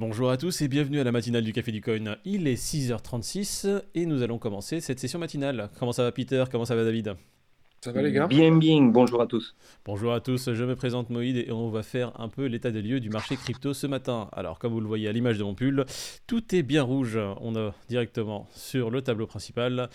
Bonjour 0.00 0.30
à 0.30 0.36
tous 0.36 0.62
et 0.62 0.68
bienvenue 0.68 1.00
à 1.00 1.04
la 1.04 1.10
matinale 1.10 1.42
du 1.42 1.52
Café 1.52 1.72
du 1.72 1.80
Coin. 1.80 2.18
Il 2.24 2.46
est 2.46 2.54
6h36 2.54 3.82
et 3.96 4.06
nous 4.06 4.22
allons 4.22 4.38
commencer 4.38 4.80
cette 4.80 5.00
session 5.00 5.18
matinale. 5.18 5.70
Comment 5.80 5.90
ça 5.90 6.04
va 6.04 6.12
Peter? 6.12 6.44
Comment 6.52 6.64
ça 6.64 6.76
va 6.76 6.84
David? 6.84 7.16
Ça 7.80 7.90
va 7.90 8.00
les 8.00 8.12
gars? 8.12 8.28
Bien, 8.28 8.56
bien, 8.56 8.80
bonjour 8.80 9.20
à 9.20 9.26
tous. 9.26 9.56
Bonjour 9.84 10.12
à 10.12 10.20
tous, 10.20 10.52
je 10.52 10.64
me 10.64 10.76
présente 10.76 11.10
Moïd 11.10 11.36
et 11.36 11.50
on 11.50 11.68
va 11.68 11.82
faire 11.82 12.12
un 12.20 12.28
peu 12.28 12.44
l'état 12.44 12.70
des 12.70 12.80
lieux 12.80 13.00
du 13.00 13.10
marché 13.10 13.34
crypto 13.34 13.74
ce 13.74 13.88
matin. 13.88 14.28
Alors 14.30 14.60
comme 14.60 14.72
vous 14.72 14.80
le 14.80 14.86
voyez 14.86 15.08
à 15.08 15.12
l'image 15.12 15.36
de 15.36 15.42
mon 15.42 15.56
pull, 15.56 15.84
tout 16.28 16.54
est 16.54 16.62
bien 16.62 16.84
rouge. 16.84 17.18
On 17.40 17.56
a 17.56 17.74
directement 17.88 18.46
sur 18.54 18.92
le 18.92 19.02
tableau 19.02 19.26
principal 19.26 19.88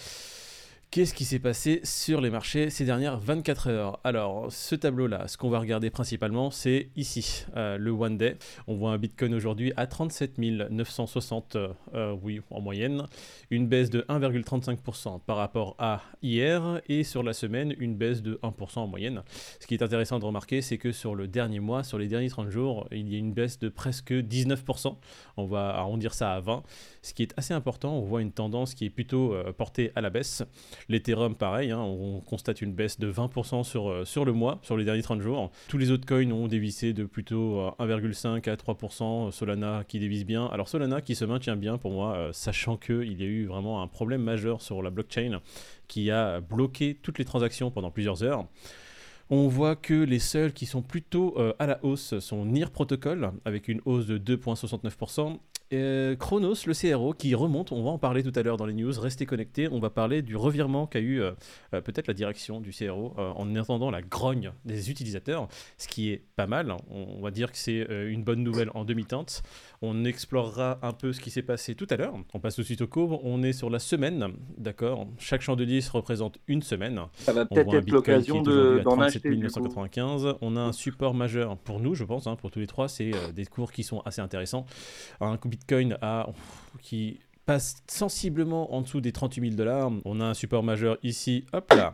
Qu'est-ce 0.93 1.15
qui 1.15 1.25
s'est 1.25 1.39
passé 1.39 1.81
sur 1.83 2.21
les 2.21 2.29
marchés 2.29 2.69
ces 2.69 2.85
dernières 2.85 3.17
24 3.17 3.67
heures? 3.67 3.99
Alors, 4.03 4.51
ce 4.51 4.75
tableau-là, 4.75 5.27
ce 5.27 5.37
qu'on 5.37 5.49
va 5.49 5.57
regarder 5.57 5.89
principalement, 5.89 6.51
c'est 6.51 6.89
ici, 6.95 7.45
euh, 7.57 7.79
le 7.79 7.89
One 7.89 8.15
Day. 8.15 8.37
On 8.67 8.75
voit 8.75 8.91
un 8.91 8.99
Bitcoin 8.99 9.33
aujourd'hui 9.33 9.73
à 9.75 9.87
37 9.87 10.37
960, 10.37 11.55
euh, 11.95 12.15
oui, 12.21 12.41
en 12.51 12.61
moyenne. 12.61 13.07
Une 13.49 13.67
baisse 13.67 13.89
de 13.89 14.01
1,35% 14.07 15.19
par 15.25 15.37
rapport 15.37 15.75
à 15.79 16.03
hier. 16.21 16.79
Et 16.87 17.03
sur 17.03 17.23
la 17.23 17.33
semaine, 17.33 17.73
une 17.79 17.95
baisse 17.95 18.21
de 18.21 18.39
1% 18.43 18.77
en 18.77 18.85
moyenne. 18.85 19.23
Ce 19.59 19.65
qui 19.65 19.73
est 19.73 19.81
intéressant 19.81 20.19
de 20.19 20.25
remarquer, 20.25 20.61
c'est 20.61 20.77
que 20.77 20.91
sur 20.91 21.15
le 21.15 21.27
dernier 21.27 21.59
mois, 21.59 21.83
sur 21.83 21.97
les 21.97 22.07
derniers 22.07 22.29
30 22.29 22.51
jours, 22.51 22.87
il 22.91 23.11
y 23.11 23.15
a 23.15 23.17
une 23.17 23.33
baisse 23.33 23.57
de 23.57 23.69
presque 23.69 24.11
19%. 24.11 24.95
On 25.37 25.45
va 25.47 25.69
arrondir 25.69 26.13
ça 26.13 26.35
à 26.35 26.39
20. 26.39 26.61
Ce 27.01 27.15
qui 27.15 27.23
est 27.23 27.33
assez 27.35 27.55
important, 27.55 27.97
on 27.97 28.01
voit 28.01 28.21
une 28.21 28.31
tendance 28.31 28.75
qui 28.75 28.85
est 28.85 28.91
plutôt 28.91 29.33
euh, 29.33 29.51
portée 29.51 29.91
à 29.95 30.01
la 30.01 30.11
baisse. 30.11 30.43
L'Ethereum, 30.89 31.35
pareil, 31.35 31.71
hein, 31.71 31.79
on 31.79 32.19
constate 32.21 32.61
une 32.61 32.73
baisse 32.73 32.99
de 32.99 33.11
20% 33.11 33.63
sur, 33.63 33.89
euh, 33.89 34.05
sur 34.05 34.25
le 34.25 34.33
mois, 34.33 34.59
sur 34.63 34.77
les 34.77 34.85
derniers 34.85 35.01
30 35.01 35.21
jours. 35.21 35.51
Tous 35.67 35.77
les 35.77 35.91
autres 35.91 36.05
coins 36.05 36.29
ont 36.31 36.47
dévissé 36.47 36.93
de 36.93 37.05
plutôt 37.05 37.69
1,5 37.79 38.47
euh, 38.47 38.53
à 38.53 38.55
3%. 38.55 39.31
Solana 39.31 39.83
qui 39.87 39.99
dévisse 39.99 40.25
bien. 40.25 40.45
Alors 40.47 40.67
Solana 40.67 41.01
qui 41.01 41.15
se 41.15 41.25
maintient 41.25 41.55
bien 41.55 41.77
pour 41.77 41.91
moi, 41.91 42.15
euh, 42.15 42.33
sachant 42.33 42.77
qu'il 42.77 43.19
y 43.19 43.23
a 43.23 43.27
eu 43.27 43.45
vraiment 43.45 43.81
un 43.81 43.87
problème 43.87 44.21
majeur 44.21 44.61
sur 44.61 44.81
la 44.81 44.89
blockchain 44.89 45.39
qui 45.87 46.11
a 46.11 46.39
bloqué 46.41 46.97
toutes 47.01 47.19
les 47.19 47.25
transactions 47.25 47.71
pendant 47.71 47.91
plusieurs 47.91 48.23
heures. 48.23 48.45
On 49.29 49.47
voit 49.47 49.75
que 49.75 49.93
les 49.93 50.19
seuls 50.19 50.53
qui 50.53 50.65
sont 50.65 50.81
plutôt 50.81 51.37
à 51.57 51.65
la 51.65 51.83
hausse 51.83 52.19
sont 52.19 52.45
NIR 52.45 52.71
Protocol, 52.71 53.31
avec 53.45 53.67
une 53.67 53.81
hausse 53.85 54.05
de 54.05 54.17
2,69%, 54.17 55.39
euh, 55.73 56.15
Chronos, 56.15 56.55
le 56.65 56.73
CRO, 56.73 57.13
qui 57.13 57.35
remonte, 57.35 57.71
on 57.71 57.83
va 57.83 57.91
en 57.91 57.97
parler 57.97 58.23
tout 58.23 58.31
à 58.35 58.43
l'heure 58.43 58.57
dans 58.57 58.65
les 58.65 58.73
news, 58.73 58.91
restez 58.99 59.25
connectés, 59.25 59.67
on 59.71 59.79
va 59.79 59.89
parler 59.89 60.21
du 60.21 60.35
revirement 60.35 60.87
qu'a 60.87 60.99
eu 60.99 61.21
euh, 61.21 61.31
euh, 61.73 61.81
peut-être 61.81 62.07
la 62.07 62.13
direction 62.13 62.59
du 62.59 62.71
CRO 62.71 63.13
en 63.17 63.55
entendant 63.55 63.91
la 63.91 64.01
grogne 64.01 64.51
des 64.65 64.89
utilisateurs, 64.89 65.47
ce 65.77 65.87
qui 65.87 66.11
est 66.11 66.23
pas 66.35 66.47
mal, 66.47 66.75
on, 66.89 67.21
va 67.21 67.31
dire 67.31 67.51
que 67.51 67.57
c'est 67.57 67.87
une 68.07 68.23
bonne 68.23 68.43
nouvelle 68.43 68.69
en 68.73 68.83
demi-teinte. 68.83 69.43
On 69.81 70.05
explorera 70.05 70.79
un 70.81 70.91
peu 70.91 71.13
ce 71.13 71.21
qui 71.21 71.29
s'est 71.29 71.41
passé 71.41 71.75
tout 71.75 71.87
à 71.89 71.97
l'heure, 71.97 72.15
on 72.33 72.39
passe 72.39 72.55
tout 72.55 72.61
de 72.61 72.65
suite 72.65 72.81
au 72.81 72.87
cours, 72.87 73.23
on 73.25 73.43
est 73.43 73.53
sur 73.53 73.69
la 73.69 73.79
semaine, 73.79 74.33
d'accord? 74.57 75.07
Chaque 75.19 75.41
champ 75.41 75.55
de 75.55 75.65
10 75.65 75.89
représente 75.89 76.39
une 76.47 76.61
semaine. 76.61 77.01
Ça 77.15 77.33
va 77.33 77.45
peut-être 77.45 77.73
être 77.73 77.91
l'occasion 77.91 78.41
d'en 78.41 78.99
acheter. 78.99 79.29
1995. 79.29 80.35
On 80.41 80.55
a 80.55 80.61
un 80.61 80.71
support 80.71 81.13
majeur 81.13 81.57
pour 81.57 81.79
nous, 81.79 81.95
je 81.95 82.03
pense, 82.03 82.27
hein, 82.27 82.35
pour 82.35 82.51
tous 82.51 82.59
les 82.59 82.67
trois, 82.67 82.87
c'est 82.87 83.11
des 83.33 83.45
cours 83.45 83.71
qui 83.71 83.83
sont 83.83 84.01
assez 84.01 84.21
intéressants. 84.21 84.65
Un 85.21 85.37
Bitcoin 85.63 85.97
a, 86.01 86.27
qui 86.81 87.19
passe 87.45 87.83
sensiblement 87.87 88.73
en 88.73 88.81
dessous 88.81 89.01
des 89.01 89.11
38 89.11 89.51
000 89.51 89.55
dollars. 89.55 89.91
On 90.05 90.19
a 90.19 90.25
un 90.25 90.33
support 90.33 90.63
majeur 90.63 90.97
ici, 91.03 91.45
hop 91.53 91.71
là, 91.73 91.93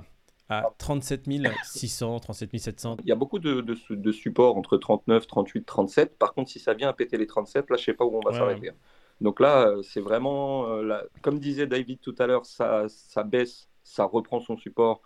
à 0.49 0.63
37 0.77 1.27
600, 1.63 2.19
37 2.19 2.57
700. 2.57 2.97
Il 3.03 3.09
y 3.09 3.11
a 3.11 3.15
beaucoup 3.15 3.39
de, 3.39 3.61
de, 3.61 4.11
supports 4.11 4.57
entre 4.57 4.77
39, 4.77 5.27
38, 5.27 5.65
37. 5.65 6.17
Par 6.17 6.33
contre, 6.33 6.49
si 6.51 6.59
ça 6.59 6.73
vient 6.73 6.89
à 6.89 6.93
péter 6.93 7.17
les 7.17 7.27
37, 7.27 7.69
là, 7.69 7.77
je 7.77 7.83
sais 7.83 7.93
pas 7.93 8.05
où 8.05 8.17
on 8.17 8.29
va 8.29 8.35
s'arrêter. 8.37 8.71
Donc 9.21 9.39
là, 9.39 9.67
euh, 9.67 9.81
c'est 9.83 9.99
vraiment, 9.99 10.69
euh, 10.69 11.01
comme 11.21 11.39
disait 11.39 11.67
David 11.67 11.99
tout 11.99 12.15
à 12.19 12.27
l'heure, 12.27 12.45
ça, 12.45 12.85
ça 12.87 13.23
baisse, 13.23 13.69
ça 13.83 14.05
reprend 14.05 14.39
son 14.39 14.55
support 14.55 15.01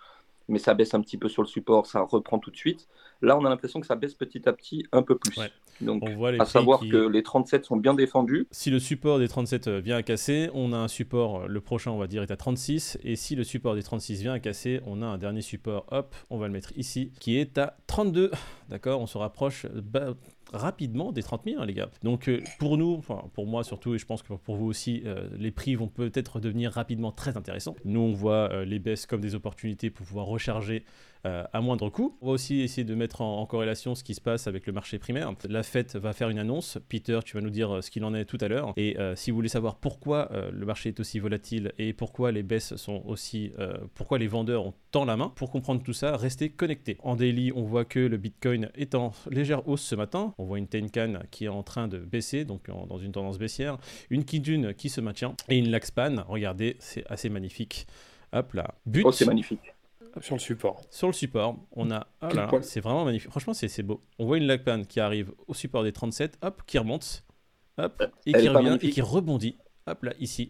mais 0.48 0.60
ça 0.60 0.74
baisse 0.74 0.94
un 0.94 1.02
petit 1.02 1.18
peu 1.18 1.30
sur 1.30 1.42
le 1.42 1.48
support, 1.48 1.86
ça 1.86 2.02
reprend 2.02 2.40
tout 2.40 2.52
de 2.52 2.58
suite. 2.58 2.88
Là, 3.22 3.38
on 3.38 3.46
a 3.46 3.50
l'impression 3.50 3.80
que 3.80 3.88
ça 3.88 3.96
baisse 3.96 4.14
petit 4.14 4.48
à 4.48 4.54
petit 4.54 4.86
un 4.92 5.02
peu 5.02 5.18
plus. 5.18 5.40
Donc, 5.82 6.04
on 6.06 6.16
voit 6.16 6.32
à 6.40 6.46
savoir 6.46 6.82
que 6.82 7.08
les 7.08 7.24
37 7.24 7.66
sont 7.66 7.78
bien 7.78 7.94
défendus. 7.94 8.48
Si 8.52 8.70
le 8.70 8.80
support 8.80 9.20
des 9.20 9.28
37 9.28 9.68
euh, 9.68 9.80
vient 9.80 9.98
à 9.98 10.04
casser, 10.04 10.50
on 10.54 10.72
a 10.72 10.78
un 10.78 10.88
support, 10.88 11.42
euh, 11.42 11.48
le 11.48 11.62
prochain, 11.62 11.92
on 11.92 11.98
va 11.98 12.08
dire, 12.08 12.22
est 12.22 12.32
à 12.32 12.38
36. 12.38 13.00
Et 13.04 13.16
si 13.16 13.36
le 13.36 13.44
support 13.44 13.76
des 13.76 13.84
36 13.84 14.22
vient 14.22 14.34
à 14.34 14.40
casser, 14.40 14.82
on 14.86 15.02
a 15.02 15.06
un 15.06 15.18
dernier 15.18 15.42
support, 15.42 15.86
hop, 15.92 16.16
on 16.30 16.38
va 16.38 16.48
le 16.48 16.54
mettre 16.54 16.72
ici, 16.78 17.12
qui 17.20 17.38
est 17.38 17.58
à 17.58 17.78
32. 17.88 18.32
D'accord 18.70 19.02
On 19.02 19.08
se 19.08 19.18
rapproche 19.18 19.66
bah, 19.74 20.14
rapidement 20.54 21.12
des 21.12 21.24
30 21.24 21.42
000, 21.46 21.62
hein, 21.62 21.66
les 21.66 21.74
gars. 21.74 21.90
Donc 22.04 22.30
euh, 22.30 22.42
pour 22.60 22.78
nous, 22.78 23.02
pour 23.34 23.46
moi 23.46 23.64
surtout, 23.64 23.96
et 23.96 23.98
je 23.98 24.06
pense 24.06 24.22
que 24.24 24.34
pour 24.34 24.56
vous 24.56 24.68
aussi, 24.68 25.02
euh, 25.06 25.28
les 25.38 25.52
prix 25.52 25.76
vont 25.76 25.88
peut-être 25.88 26.40
devenir 26.40 26.72
rapidement 26.72 27.12
très 27.12 27.38
intéressants. 27.38 27.76
Nous, 27.86 28.00
on 28.00 28.14
voit 28.14 28.52
euh, 28.52 28.66
les 28.66 28.80
baisses 28.80 29.06
comme 29.06 29.22
des 29.22 29.36
opportunités 29.36 29.90
pour 29.90 30.06
pouvoir 30.06 30.28
recharger 30.28 30.86
euh, 31.26 31.46
à 31.54 31.62
moindre 31.62 31.90
coût. 31.90 32.18
On 32.22 32.28
va 32.28 32.32
aussi 32.34 32.60
essayer 32.60 32.84
de 32.84 32.96
mettre 32.96 33.22
en, 33.22 33.46
corrélation 33.46 33.96
ce 33.96 34.04
qui 34.04 34.14
se 34.14 34.20
passe 34.20 34.48
avec 34.48 34.68
le 34.68 34.74
marché 34.74 35.00
primaire. 35.00 35.32
La 35.48 35.64
FED 35.64 35.96
va 35.96 36.12
faire 36.12 36.28
une 36.28 36.38
annonce. 36.38 36.78
Peter, 36.90 37.20
tu 37.24 37.36
vas 37.36 37.42
nous 37.42 37.50
dire 37.50 37.76
euh, 37.76 37.82
ce 37.82 37.90
qu'il 37.90 38.04
en 38.04 38.14
est 38.14 38.26
tout 38.26 38.38
à 38.42 38.50
l'heure. 38.50 38.74
Et 38.76 39.00
euh, 39.00 39.16
si 39.16 39.32
vous 39.32 39.36
voulez 39.36 39.48
savoir 39.48 39.78
pourquoi 39.78 40.30
le 40.52 40.66
marché 40.66 40.90
est 40.90 41.00
aussi 41.00 41.20
volatile 41.20 41.72
et 41.78 41.94
pourquoi 41.94 42.32
les 42.32 42.44
baisses 42.44 42.76
sont 42.76 43.04
aussi. 43.06 43.52
pourquoi 43.96 44.18
les 44.18 44.28
vendeurs 44.28 44.66
ont 44.66 44.74
tant 44.92 45.06
la 45.06 45.16
main, 45.16 45.30
pour 45.30 45.52
comprendre 45.52 45.82
tout 45.82 45.94
ça, 45.94 46.18
restez 46.18 46.50
connectés. 46.50 46.98
En 47.04 47.16
daily, 47.16 47.52
on 47.56 47.64
voit 47.64 47.86
que 47.86 48.00
le 48.00 48.18
Bitcoin 48.18 48.70
est 48.76 48.96
en 48.96 49.12
légère 49.30 49.68
hausse 49.68 49.82
ce 49.82 49.96
matin. 49.96 50.34
On 50.38 50.46
voit 50.46 50.58
une 50.58 50.68
Tenkan 50.68 51.20
qui 51.32 51.46
est 51.46 51.50
en 51.50 51.64
train 51.64 51.88
de 51.88 52.00
baisser, 52.00 52.46
donc 52.46 52.68
dans 52.68 52.98
une 52.98 53.12
tendance 53.12 53.38
baissière. 53.38 53.78
Une 54.10 54.26
Kijun 54.26 54.74
qui 54.74 54.90
se 54.90 55.02
maintient. 55.02 55.36
Et 55.50 55.58
une 55.58 55.70
Laxpan, 55.70 56.24
regardez, 56.28 56.76
c'est 56.80 57.06
assez 57.10 57.30
magnifique. 57.30 57.88
Hop 58.34 58.54
là. 58.54 58.76
But. 58.86 59.04
Oh, 59.06 59.12
c'est 59.12 59.26
magnifique. 59.26 59.74
Sur 60.22 60.36
le 60.36 60.40
support. 60.40 60.82
Sur 60.90 61.08
le 61.08 61.14
support, 61.14 61.58
on 61.72 61.92
a. 61.92 62.08
c'est 62.62 62.82
vraiment 62.82 63.06
magnifique. 63.06 63.30
Franchement, 63.30 63.54
c'est 63.54 63.84
beau. 63.84 64.04
On 64.20 64.26
voit 64.26 64.38
une 64.38 64.46
Lagpan 64.46 64.84
qui 64.84 65.00
arrive 65.00 65.34
au 65.48 65.54
support 65.54 65.84
des 65.84 65.92
37, 65.92 66.38
hop, 66.42 66.62
qui 66.66 66.78
remonte, 66.78 67.24
hop, 67.78 68.04
et 68.26 68.34
qui 68.34 68.50
revient 68.50 68.78
et 68.82 68.90
qui 68.90 69.02
rebondit, 69.02 69.58
hop 69.88 70.04
là, 70.04 70.14
ici. 70.20 70.50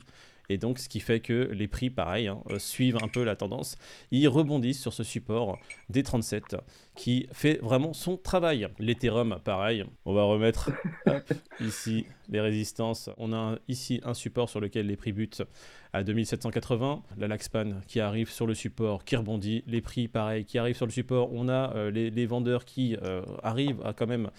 Et 0.50 0.58
donc, 0.58 0.80
ce 0.80 0.90
qui 0.90 1.00
fait 1.00 1.22
que 1.22 1.50
les 1.54 1.68
prix, 1.68 1.90
pareil, 1.90 2.28
hein, 2.28 2.42
euh, 2.52 2.60
suivent 2.60 2.98
un 3.02 3.08
peu 3.08 3.24
la 3.24 3.36
tendance. 3.36 3.78
Ils 4.12 4.28
rebondissent 4.28 4.82
sur 4.82 4.94
ce 4.94 5.04
support 5.04 5.58
des 5.90 6.04
37 6.04 6.58
qui 6.96 7.28
fait 7.32 7.60
vraiment 7.62 7.94
son 7.94 8.18
travail. 8.18 8.68
L'Ethereum, 8.80 9.40
pareil. 9.44 9.84
On 10.06 10.14
va 10.14 10.24
remettre 10.24 10.72
ici 11.60 12.06
les 12.30 12.40
résistances. 12.40 13.10
On 13.18 13.34
a 13.34 13.58
ici 13.68 14.00
un 14.04 14.14
support 14.14 14.50
sur 14.50 14.60
lequel 14.60 14.88
les 14.88 14.96
prix 14.96 15.12
butent 15.12 15.44
à 15.92 16.04
2780. 16.04 17.04
La 17.18 17.28
Laxpan 17.28 17.82
qui 17.88 18.00
arrive 18.00 18.30
sur 18.30 18.46
le 18.46 18.54
support, 18.54 19.04
qui 19.04 19.16
rebondit. 19.16 19.64
Les 19.68 19.82
prix, 19.82 20.08
pareil, 20.08 20.46
qui 20.46 20.58
arrivent 20.58 20.76
sur 20.76 20.86
le 20.86 20.92
support. 20.92 21.30
On 21.34 21.50
a 21.50 21.76
euh, 21.76 21.92
les, 21.92 22.26
vendeurs 22.26 22.66
qui 22.66 22.96
euh, 23.02 23.24
arrivent 23.42 23.82
à 23.84 23.94
quand 23.94 24.08
même, 24.08 24.30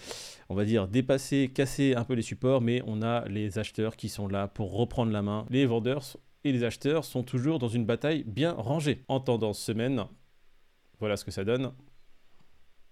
on 0.49 0.55
va 0.55 0.65
dire, 0.65 0.87
dépasser, 0.87 1.51
casser 1.53 1.93
un 1.95 2.03
peu 2.03 2.13
les 2.13 2.21
supports, 2.21 2.61
mais 2.61 2.81
on 2.87 3.01
a 3.01 3.27
les 3.27 3.59
acheteurs 3.59 3.95
qui 3.95 4.09
sont 4.09 4.27
là 4.27 4.47
pour 4.47 4.73
reprendre 4.73 5.11
la 5.11 5.21
main. 5.21 5.45
Les 5.49 5.65
vendeurs 5.65 6.03
et 6.43 6.51
les 6.51 6.63
acheteurs 6.63 7.03
sont 7.03 7.23
toujours 7.23 7.59
dans 7.59 7.67
une 7.67 7.85
bataille 7.85 8.23
bien 8.23 8.53
rangée. 8.53 9.03
En 9.07 9.19
tendance 9.19 9.59
semaine, 9.59 10.05
voilà 10.99 11.17
ce 11.17 11.25
que 11.25 11.31
ça 11.31 11.43
donne. 11.43 11.71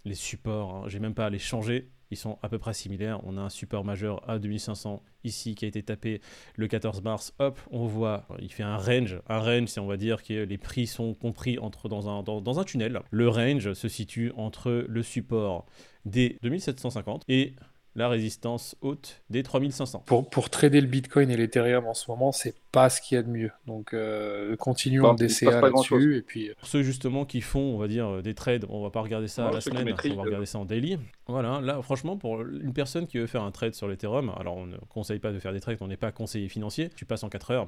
Les 0.06 0.16
supports, 0.16 0.76
hein, 0.76 0.84
j'ai 0.88 1.00
même 1.00 1.14
pas 1.14 1.28
à 1.28 1.30
les 1.30 1.40
changer 1.40 1.90
ils 2.14 2.18
sont 2.18 2.38
à 2.42 2.50
peu 2.50 2.60
près 2.60 2.74
similaires. 2.74 3.20
On 3.24 3.38
a 3.38 3.42
un 3.42 3.50
support 3.50 3.84
majeur 3.84 4.28
à 4.30 4.40
2500 4.40 5.04
ici 5.24 5.56
qui 5.56 5.66
a 5.66 5.68
été 5.68 5.84
tapé 5.84 6.22
le 6.56 6.68
14 6.68 7.02
mars. 7.02 7.34
Hop, 7.40 7.60
on 7.72 7.86
voit, 7.86 8.28
il 8.40 8.52
fait 8.52 8.64
un 8.64 8.78
range. 8.78 9.20
Un 9.28 9.40
range, 9.40 9.68
c'est 9.70 9.80
on 9.80 9.88
va 9.88 9.98
dire 9.98 10.24
que 10.24 10.44
les 10.44 10.58
prix 10.58 10.88
sont 10.88 11.14
compris 11.16 11.58
entre 11.58 11.90
dans 11.90 12.08
un, 12.08 12.24
dans, 12.24 12.60
un 12.60 12.64
tunnel. 12.64 13.02
Le 13.10 13.28
range 13.30 13.74
se 13.74 13.88
situe 13.88 14.32
entre 14.38 14.86
le 14.88 15.04
support 15.04 15.66
des 16.06 16.38
2750 16.44 17.24
et 17.30 17.56
la 17.96 18.10
résistance 18.10 18.76
haute 18.82 19.22
des 19.30 19.44
3500. 19.44 20.04
Pour, 20.06 20.30
pour 20.30 20.50
trader 20.50 20.82
le 20.82 20.88
Bitcoin 20.88 21.30
et 21.30 21.38
l'Ethereum 21.38 21.86
en 21.86 21.94
ce 21.94 22.10
moment, 22.10 22.32
c'est 22.32 22.56
pas 22.72 22.90
ce 22.90 23.00
qu'il 23.02 23.16
y 23.16 23.20
a 23.20 23.24
de 23.24 23.30
mieux. 23.30 23.52
Donc 23.68 23.94
euh, 23.94 24.56
continuons 24.56 25.14
DCA 25.14 25.62
là-dessus. 25.62 26.18
Et 26.18 26.22
puis... 26.22 26.52
Pour 26.58 26.68
ceux 26.68 26.82
justement 26.82 27.26
qui 27.26 27.42
font, 27.42 27.60
on 27.60 27.78
va 27.78 27.88
dire, 27.88 28.24
des 28.24 28.34
trades, 28.34 28.66
on 28.70 28.82
va 28.82 28.90
pas 28.90 29.02
regarder 29.02 29.28
ça 29.28 29.48
à 29.48 29.52
la 29.52 29.62
semaine, 29.62 29.88
on 30.12 30.16
va 30.16 30.24
regarder 30.24 30.46
ça 30.48 30.58
en 30.58 30.66
daily. 30.66 30.98
Voilà, 31.28 31.62
là 31.62 31.82
franchement, 31.82 32.18
pour 32.18 32.42
une 32.42 32.74
personne 32.74 33.06
qui 33.06 33.20
veut 33.20 33.28
faire 33.28 33.44
un 33.44 33.52
trade 33.52 33.76
sur 33.76 33.88
l'Ethereum, 33.88 34.32
alors 34.38 34.58
on 34.58 34.66
ne 34.66 34.78
conseille 34.90 35.20
pas 35.20 35.32
de 35.32 35.40
faire 35.40 35.54
des 35.54 35.60
trades, 35.60 35.78
on 35.82 35.88
n'est 35.88 35.98
pas 35.98 36.12
conseiller 36.12 36.50
financier, 36.50 36.90
tu 36.96 37.06
passes 37.06 37.24
en 37.24 37.30
4 37.30 37.52
heures. 37.52 37.68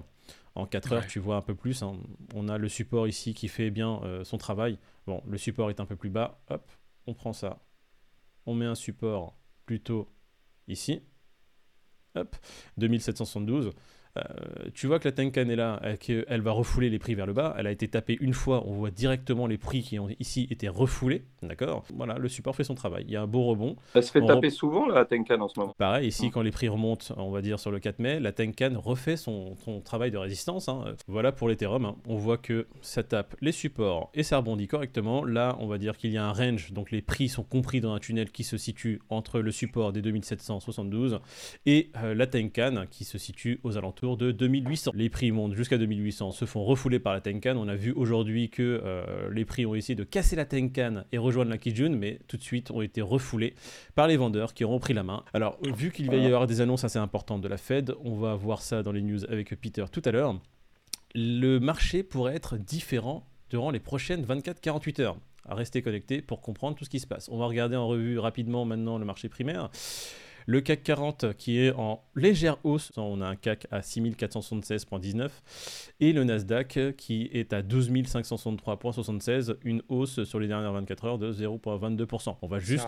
En 0.56 0.66
4 0.66 0.94
heures, 0.94 1.07
tu 1.07 1.19
vois 1.19 1.36
un 1.36 1.42
peu 1.42 1.54
plus. 1.54 1.83
Hein. 1.83 1.98
On 2.33 2.48
a 2.48 2.57
le 2.57 2.69
support 2.69 3.07
ici 3.07 3.33
qui 3.33 3.48
fait 3.48 3.69
bien 3.69 4.01
euh, 4.04 4.24
son 4.24 4.38
travail. 4.38 4.80
Bon, 5.06 5.22
le 5.27 5.38
support 5.38 5.69
est 5.69 5.80
un 5.80 5.86
peu 5.86 5.95
plus 5.95 6.10
bas. 6.10 6.39
Hop, 6.50 6.72
on 7.07 7.13
prend 7.13 7.33
ça. 7.33 7.60
On 8.45 8.54
met 8.54 8.66
un 8.66 8.75
support 8.75 9.38
plutôt 9.66 10.07
ici. 10.68 11.02
Hop, 12.16 12.36
2772. 12.78 13.74
Tu 14.74 14.88
vois 14.88 15.00
que 15.00 15.08
la 15.08 15.12
Tenkan 15.12 15.50
est 15.50 15.56
là, 15.56 15.82
qu'elle 16.00 16.42
va 16.42 16.52
refouler 16.52 16.90
les 16.90 17.00
prix 17.00 17.16
vers 17.16 17.26
le 17.26 17.34
bas. 17.34 17.56
Elle 17.58 17.68
a 17.68 17.72
été 17.72 17.88
tapée 17.88 18.18
une 18.22 18.34
fois, 18.34 18.64
on 18.66 18.74
voit 18.74 18.92
directement 18.92 19.48
les 19.48 19.58
prix 19.58 19.82
qui 19.82 20.00
ont 20.00 20.08
ici 20.20 20.48
été 20.50 20.70
refoulés. 20.70 21.26
D'accord? 21.42 21.86
Voilà, 21.94 22.18
le 22.18 22.28
support 22.28 22.56
fait 22.56 22.64
son 22.64 22.76
travail. 22.76 23.06
Il 23.08 23.14
y 23.14 23.16
a 23.16 23.22
un 23.22 23.28
beau 23.28 23.44
rebond. 23.44 23.76
Elle 23.94 24.04
se 24.04 24.12
fait 24.12 24.26
taper 24.26 24.50
souvent, 24.50 24.88
la 24.88 25.06
Tenkan, 25.06 25.42
en 25.42 25.48
ce 25.48 25.60
moment? 25.60 25.74
Pareil, 25.78 26.08
ici, 26.08 26.32
quand 26.32 26.42
les 26.42 26.52
prix 26.52 26.68
remontent, 26.68 27.14
on 27.18 27.32
va 27.32 27.42
dire 27.42 27.60
sur 27.60 27.72
le 27.72 27.80
4 27.80 28.00
mai, 28.00 28.20
la 28.20 28.32
Tenkan 28.32 28.80
refait 28.80 29.18
son, 29.18 29.56
travail 29.84 30.12
de 30.12 30.18
résistance. 30.18 30.70
Hein. 30.70 30.96
Voilà 31.08 31.32
pour 31.32 31.48
l'Ethereum. 31.48 31.86
Hein. 31.86 31.96
On 32.08 32.16
voit 32.16 32.38
que 32.38 32.68
ça 32.82 33.04
tape 33.04 33.36
les 33.42 33.52
supports 33.52 34.10
et 34.14 34.24
ça 34.24 34.38
rebondit 34.38 34.68
correctement. 34.68 35.24
Là, 35.24 35.58
on 35.60 35.68
va 35.68 35.78
dire 35.78 35.98
qu'il 35.98 36.12
y 36.12 36.18
a 36.18 36.26
un 36.26 36.32
range, 36.32 36.72
donc 36.72 36.92
les 36.92 37.02
prix 37.02 37.30
sont 37.30 37.44
compris 37.44 37.82
dans 37.82 37.94
un 37.94 38.00
tunnel 38.00 38.32
qui 38.32 38.44
se 38.44 38.58
situe 38.58 39.02
entre 39.10 39.40
le 39.40 39.52
support 39.52 39.92
des 39.92 40.02
2772 40.02 41.20
et 41.66 41.92
euh, 41.98 42.16
la 42.16 42.28
Tenkan 42.28 42.86
qui 42.90 43.04
se 43.04 43.18
situe 43.18 43.60
aux 43.64 43.78
alentours 43.78 44.05
de 44.13 44.31
2800. 44.31 44.92
Les 44.94 45.10
prix 45.10 45.31
montent 45.31 45.56
jusqu'à 45.56 45.78
2800, 45.78 46.31
se 46.31 46.46
font 46.46 46.63
refouler 46.63 47.00
par 47.00 47.13
la 47.13 47.22
Tenkan. 47.22 47.57
On 47.57 47.68
a 47.68 47.75
vu 47.75 47.92
aujourd'hui 47.92 48.50
que 48.50 48.81
euh, 48.84 49.30
les 49.31 49.44
prix 49.44 49.66
ont 49.66 49.74
essayé 49.74 49.96
de 49.96 50.04
casser 50.04 50.36
la 50.36 50.46
Tenkan 50.46 51.04
et 51.12 51.18
rejoindre 51.18 51.50
la 51.50 51.57
Kijun, 51.57 51.90
mais 51.90 52.19
tout 52.28 52.38
de 52.38 52.44
suite 52.44 52.69
ont 52.72 52.81
été 52.81 53.02
refoulés 53.02 53.56
par 53.96 54.07
les 54.07 54.18
vendeurs 54.18 54.54
qui 54.54 54.63
auront 54.63 54.80
pris 54.80 54.94
la 54.94 55.04
main. 55.04 55.24
Alors, 55.34 55.57
vu 55.75 55.92
qu'il 55.92 56.10
va 56.10 56.18
y 56.18 56.25
avoir 56.25 56.46
des 56.46 56.62
annonces 56.62 56.84
assez 56.84 57.00
importantes 57.00 57.42
de 57.42 57.48
la 57.48 57.57
Fed, 57.57 57.96
on 58.04 58.16
va 58.16 58.36
voir 58.36 58.62
ça 58.62 58.84
dans 58.84 58.92
les 58.92 59.02
news 59.02 59.25
avec 59.25 59.60
Peter 59.60 59.86
tout 59.92 60.02
à 60.06 60.12
l'heure. 60.12 60.40
Le 61.16 61.60
marché 61.60 62.04
pourrait 62.04 62.36
être 62.36 62.58
différent 62.58 63.25
durant 63.50 63.72
les 63.72 63.80
prochaines 63.80 64.24
24-48 64.25 65.01
heures. 65.01 65.18
À 65.48 65.54
rester 65.54 65.81
connecté 65.81 66.22
pour 66.22 66.42
comprendre 66.42 66.75
tout 66.75 66.86
ce 66.86 66.90
qui 66.90 67.00
se 67.00 67.06
passe. 67.06 67.30
On 67.30 67.38
va 67.38 67.46
regarder 67.46 67.75
en 67.75 67.88
revue 67.88 68.18
rapidement 68.18 68.66
maintenant 68.66 68.98
le 68.98 69.06
marché 69.06 69.30
primaire. 69.30 69.69
Le 70.46 70.62
CAC 70.62 70.84
40 70.84 71.34
qui 71.38 71.60
est 71.60 71.72
en 71.72 72.04
légère 72.16 72.58
hausse, 72.64 72.92
on 72.98 73.22
a 73.22 73.28
un 73.28 73.36
CAC 73.36 73.68
à 73.72 73.80
6476,19 73.80 75.30
et 76.00 76.14
le 76.14 76.24
Nasdaq 76.24 76.96
qui 76.98 77.30
est 77.34 77.54
à 77.54 77.62
12 77.62 77.92
563,76, 77.92 79.56
une 79.64 79.82
hausse 79.90 80.24
sur 80.24 80.40
les 80.40 80.48
dernières 80.48 80.74
24 80.74 81.06
heures 81.06 81.18
de 81.18 81.32
0,22%. 81.32 82.38
On 82.42 82.48
va 82.48 82.60
juste 82.60 82.88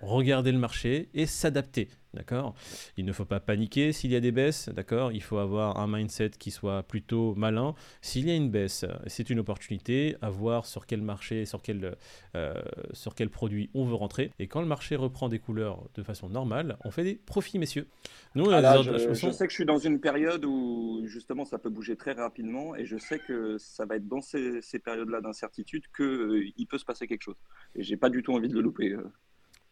regarder 0.00 0.52
le 0.52 0.58
marché 0.58 1.08
et 1.14 1.26
s'adapter. 1.26 1.88
D'accord? 2.14 2.54
Il 2.98 3.06
ne 3.06 3.12
faut 3.12 3.24
pas 3.24 3.40
paniquer 3.40 3.92
s'il 3.92 4.10
y 4.10 4.16
a 4.16 4.20
des 4.20 4.32
baisses, 4.32 4.68
d'accord? 4.68 5.12
Il 5.12 5.22
faut 5.22 5.38
avoir 5.38 5.78
un 5.78 5.86
mindset 5.86 6.30
qui 6.38 6.50
soit 6.50 6.82
plutôt 6.82 7.34
malin. 7.36 7.74
S'il 8.02 8.26
y 8.26 8.30
a 8.30 8.34
une 8.34 8.50
baisse, 8.50 8.84
c'est 9.06 9.30
une 9.30 9.38
opportunité 9.38 10.16
à 10.20 10.28
voir 10.28 10.66
sur 10.66 10.86
quel 10.86 11.00
marché, 11.00 11.46
sur 11.46 11.62
quel, 11.62 11.96
euh, 12.34 12.62
sur 12.92 13.14
quel 13.14 13.30
produit 13.30 13.70
on 13.74 13.84
veut 13.84 13.94
rentrer. 13.94 14.30
Et 14.38 14.46
quand 14.46 14.60
le 14.60 14.66
marché 14.66 14.94
reprend 14.94 15.28
des 15.28 15.38
couleurs 15.38 15.84
de 15.94 16.02
façon 16.02 16.28
normale, 16.28 16.76
on 16.84 16.90
fait 16.90 17.04
des 17.04 17.14
profits, 17.14 17.58
messieurs. 17.58 17.86
Nous, 18.34 18.50
ah 18.50 18.82
je, 18.82 19.30
sais 19.30 19.46
que 19.46 19.50
je 19.50 19.56
suis 19.56 19.64
dans 19.64 19.78
une 19.78 20.00
période 20.00 20.44
où 20.44 21.02
justement 21.06 21.44
ça 21.44 21.58
peut 21.58 21.70
bouger 21.70 21.96
très 21.96 22.12
rapidement 22.12 22.74
et 22.74 22.84
je 22.84 22.96
sais 22.96 23.18
que 23.18 23.56
ça 23.58 23.86
va 23.86 23.96
être 23.96 24.08
dans 24.08 24.20
ces, 24.20 24.60
périodes-là 24.84 25.20
d'incertitude 25.20 25.84
qu'il 25.94 26.04
euh, 26.04 26.50
il 26.56 26.66
peut 26.66 26.78
se 26.78 26.84
passer 26.84 27.06
quelque 27.06 27.22
chose. 27.22 27.36
Et 27.74 27.82
j'ai 27.82 27.96
pas 27.96 28.10
du 28.10 28.22
tout 28.22 28.32
envie 28.32 28.48
de 28.48 28.54
le 28.54 28.60
louper. 28.60 28.92
Euh. 28.92 29.02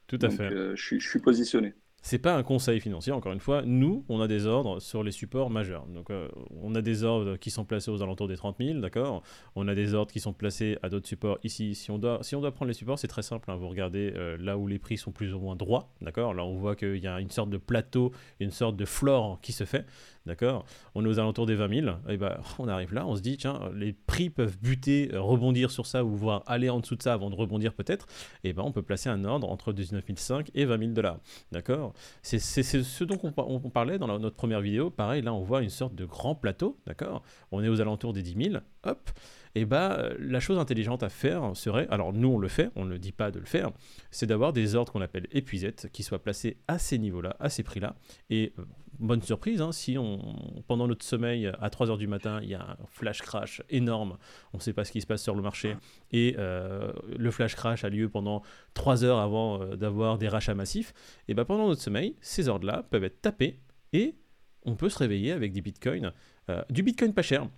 Tout 0.06 0.18
à 0.22 0.30
fait. 0.30 0.50
je 0.74 0.98
suis 0.98 1.20
positionné. 1.20 1.74
C'est 2.02 2.18
pas 2.18 2.34
un 2.34 2.42
conseil 2.42 2.80
financier, 2.80 3.12
encore 3.12 3.32
une 3.32 3.40
fois. 3.40 3.62
Nous, 3.62 4.04
on 4.08 4.20
a 4.20 4.26
des 4.26 4.46
ordres 4.46 4.80
sur 4.80 5.02
les 5.02 5.12
supports 5.12 5.50
majeurs. 5.50 5.86
Donc, 5.86 6.10
euh, 6.10 6.28
on 6.62 6.74
a 6.74 6.80
des 6.80 7.04
ordres 7.04 7.36
qui 7.36 7.50
sont 7.50 7.64
placés 7.64 7.90
aux 7.90 8.02
alentours 8.02 8.26
des 8.26 8.36
30 8.36 8.56
000, 8.58 8.78
d'accord? 8.80 9.22
On 9.54 9.68
a 9.68 9.74
des 9.74 9.92
ordres 9.92 10.10
qui 10.10 10.20
sont 10.20 10.32
placés 10.32 10.78
à 10.82 10.88
d'autres 10.88 11.06
supports 11.06 11.38
ici. 11.44 11.74
Si 11.74 11.90
on 11.90 11.98
doit, 11.98 12.20
si 12.22 12.34
on 12.34 12.40
doit 12.40 12.52
prendre 12.52 12.68
les 12.68 12.74
supports, 12.74 12.98
c'est 12.98 13.08
très 13.08 13.22
simple. 13.22 13.50
Hein. 13.50 13.56
Vous 13.56 13.68
regardez 13.68 14.14
euh, 14.16 14.38
là 14.40 14.56
où 14.56 14.66
les 14.66 14.78
prix 14.78 14.96
sont 14.96 15.12
plus 15.12 15.34
ou 15.34 15.40
moins 15.40 15.56
droits, 15.56 15.90
d'accord? 16.00 16.32
Là, 16.32 16.44
on 16.44 16.56
voit 16.56 16.74
qu'il 16.74 16.96
y 16.96 17.06
a 17.06 17.20
une 17.20 17.30
sorte 17.30 17.50
de 17.50 17.58
plateau, 17.58 18.12
une 18.40 18.50
sorte 18.50 18.76
de 18.76 18.86
floor 18.86 19.38
qui 19.42 19.52
se 19.52 19.64
fait. 19.64 19.84
D'accord? 20.26 20.66
On 20.94 21.04
est 21.04 21.08
aux 21.08 21.18
alentours 21.18 21.46
des 21.46 21.54
20 21.54 21.82
000. 21.82 21.96
Et 22.08 22.16
ben, 22.16 22.38
on 22.58 22.68
arrive 22.68 22.92
là, 22.92 23.06
on 23.06 23.16
se 23.16 23.22
dit, 23.22 23.36
tiens, 23.36 23.70
les 23.74 23.92
prix 23.92 24.28
peuvent 24.28 24.58
buter, 24.60 25.10
euh, 25.14 25.20
rebondir 25.20 25.70
sur 25.70 25.86
ça 25.86 26.04
ou 26.04 26.14
voir 26.14 26.42
aller 26.46 26.68
en 26.68 26.80
dessous 26.80 26.96
de 26.96 27.02
ça 27.02 27.14
avant 27.14 27.30
de 27.30 27.34
rebondir 27.34 27.72
peut-être. 27.72 28.06
Et 28.44 28.52
ben, 28.52 28.62
on 28.62 28.72
peut 28.72 28.82
placer 28.82 29.08
un 29.08 29.24
ordre 29.24 29.48
entre 29.48 29.72
19 29.72 30.04
500 30.16 30.40
et 30.54 30.64
20 30.64 30.78
000 30.78 30.90
dollars. 30.92 31.18
D'accord? 31.52 31.89
C'est 32.22 32.38
ce 32.38 33.04
dont 33.04 33.18
on, 33.22 33.70
parlait 33.70 33.98
dans 33.98 34.06
notre 34.18 34.36
première 34.36 34.60
vidéo. 34.60 34.90
Pareil, 34.90 35.22
là, 35.22 35.32
on 35.32 35.42
voit 35.42 35.62
une 35.62 35.70
sorte 35.70 35.94
de 35.94 36.04
grand 36.04 36.34
plateau. 36.34 36.78
D'accord? 36.86 37.22
On 37.52 37.62
est 37.62 37.68
aux 37.68 37.80
alentours 37.80 38.12
des 38.12 38.22
10 38.22 38.50
000. 38.50 38.62
Hop 38.84 39.10
et 39.54 39.64
bah 39.64 40.10
la 40.18 40.40
chose 40.40 40.58
intelligente 40.58 41.02
à 41.02 41.08
faire 41.08 41.56
serait, 41.56 41.88
alors 41.90 42.12
nous 42.12 42.28
on 42.28 42.38
le 42.38 42.48
fait, 42.48 42.70
on 42.76 42.84
ne 42.84 42.96
dit 42.96 43.12
pas 43.12 43.30
de 43.30 43.38
le 43.38 43.46
faire, 43.46 43.70
c'est 44.10 44.26
d'avoir 44.26 44.52
des 44.52 44.74
ordres 44.74 44.92
qu'on 44.92 45.00
appelle 45.00 45.26
épuisettes 45.32 45.88
qui 45.92 46.02
soient 46.02 46.22
placés 46.22 46.58
à 46.68 46.78
ces 46.78 46.98
niveaux-là, 46.98 47.36
à 47.40 47.48
ces 47.48 47.62
prix-là, 47.62 47.96
et 48.28 48.52
euh, 48.58 48.64
bonne 49.00 49.22
surprise, 49.22 49.60
hein, 49.60 49.72
si 49.72 49.98
on, 49.98 50.62
pendant 50.66 50.86
notre 50.86 51.04
sommeil 51.04 51.46
à 51.46 51.68
3h 51.68 51.98
du 51.98 52.06
matin, 52.06 52.40
il 52.42 52.50
y 52.50 52.54
a 52.54 52.62
un 52.62 52.76
flash 52.86 53.22
crash 53.22 53.62
énorme, 53.70 54.18
on 54.52 54.58
ne 54.58 54.62
sait 54.62 54.72
pas 54.72 54.84
ce 54.84 54.92
qui 54.92 55.00
se 55.00 55.06
passe 55.06 55.22
sur 55.22 55.34
le 55.34 55.42
marché, 55.42 55.76
et 56.12 56.36
euh, 56.38 56.92
le 57.16 57.30
flash 57.30 57.56
crash 57.56 57.84
a 57.84 57.88
lieu 57.88 58.08
pendant 58.08 58.42
3 58.74 59.04
heures 59.04 59.18
avant 59.18 59.60
euh, 59.60 59.76
d'avoir 59.76 60.18
des 60.18 60.28
rachats 60.28 60.54
massifs, 60.54 60.92
et 61.28 61.34
ben 61.34 61.44
pendant 61.44 61.66
notre 61.68 61.80
sommeil, 61.80 62.16
ces 62.20 62.48
ordres-là 62.48 62.84
peuvent 62.90 63.04
être 63.04 63.20
tapés, 63.20 63.58
et 63.92 64.14
on 64.64 64.76
peut 64.76 64.90
se 64.90 64.98
réveiller 64.98 65.32
avec 65.32 65.52
des 65.52 65.62
bitcoins, 65.62 66.12
euh, 66.50 66.62
du 66.70 66.82
bitcoin 66.82 67.14
pas 67.14 67.22
cher, 67.22 67.48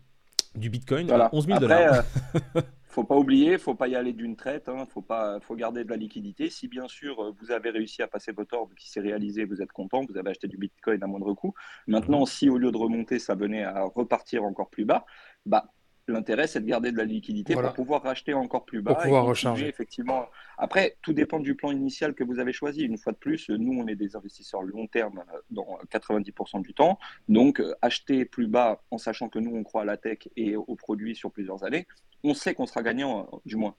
du 0.55 0.71
bitcoin 0.71 1.11
à 1.11 1.29
11 1.33 1.47
000 1.47 1.59
dollars. 1.61 2.05
faut 2.93 3.05
pas 3.05 3.17
oublier, 3.17 3.57
faut 3.57 3.75
pas 3.75 3.89
y 3.89 3.97
aller 3.97 4.13
d'une 4.13 4.37
traite, 4.37 4.69
hein, 4.69 4.87
faut 4.91 5.01
pas, 5.01 5.41
faut 5.41 5.57
garder 5.57 5.83
de 5.83 5.89
la 5.89 5.97
liquidité. 5.97 6.51
Si 6.51 6.69
bien 6.69 6.87
sûr 6.89 7.21
euh, 7.21 7.35
vous 7.41 7.51
avez 7.51 7.71
réussi 7.71 8.03
à 8.03 8.07
passer 8.07 8.33
votre 8.33 8.55
ordre 8.57 8.75
qui 8.75 8.91
s'est 8.91 9.01
réalisé, 9.01 9.45
vous 9.45 9.63
êtes 9.63 9.73
content, 9.73 10.05
vous 10.07 10.19
avez 10.19 10.31
acheté 10.31 10.47
du 10.47 10.59
Bitcoin 10.59 11.03
à 11.03 11.07
moindre 11.07 11.33
coût. 11.33 11.55
Maintenant, 11.87 12.21
mhm. 12.21 12.27
si 12.27 12.51
au 12.51 12.59
lieu 12.59 12.71
de 12.71 12.77
remonter, 12.77 13.19
ça 13.19 13.35
venait 13.35 13.65
à 13.65 13.85
repartir 13.85 14.45
encore 14.45 14.69
plus 14.69 14.85
bas, 14.85 15.07
bah 15.47 15.73
L'intérêt, 16.09 16.49
c'est 16.49 16.61
de 16.61 16.67
garder 16.67 16.91
de 16.91 16.97
la 16.97 17.05
liquidité 17.05 17.55
pour 17.55 17.73
pouvoir 17.75 18.03
racheter 18.03 18.35
encore 18.35 18.65
plus 18.65 18.83
bas. 18.83 18.95
Pour 18.95 19.05
pouvoir 19.05 19.25
recharger. 19.25 19.69
Effectivement. 19.69 20.27
Après, 20.59 20.97
tout 21.01 21.13
dépend 21.13 21.39
du 21.39 21.55
plan 21.55 21.71
initial 21.71 22.15
que 22.15 22.25
vous 22.25 22.41
avez 22.41 22.53
choisi. 22.53 22.83
Une 22.83 22.99
fois 22.99 23.13
de 23.13 23.19
plus, 23.19 23.49
nous, 23.51 23.81
on 23.81 23.87
est 23.87 23.95
des 23.95 24.17
investisseurs 24.17 24.63
long 24.63 24.89
terme 24.89 25.23
euh, 25.33 25.39
dans 25.51 25.79
90% 25.93 26.63
du 26.63 26.75
temps. 26.75 26.99
Donc, 27.29 27.61
euh, 27.61 27.75
acheter 27.83 28.25
plus 28.25 28.49
bas 28.49 28.83
en 28.91 28.99
sachant 28.99 29.29
que 29.29 29.39
nous, 29.39 29.55
on 29.55 29.63
croit 29.63 29.83
à 29.83 29.85
la 29.85 29.97
tech 29.97 30.19
et 30.37 30.57
aux 30.57 30.75
produits 30.75 31.15
sur 31.15 31.31
plusieurs 31.31 31.63
années, 31.63 31.87
on 32.25 32.35
sait 32.35 32.55
qu'on 32.55 32.67
sera 32.67 32.83
gagnant, 32.83 33.29
euh, 33.33 33.37
du 33.47 33.55
moins. 33.55 33.77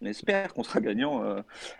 On 0.00 0.06
espère 0.06 0.54
qu'on 0.54 0.62
sera 0.62 0.80
gagnant 0.80 1.22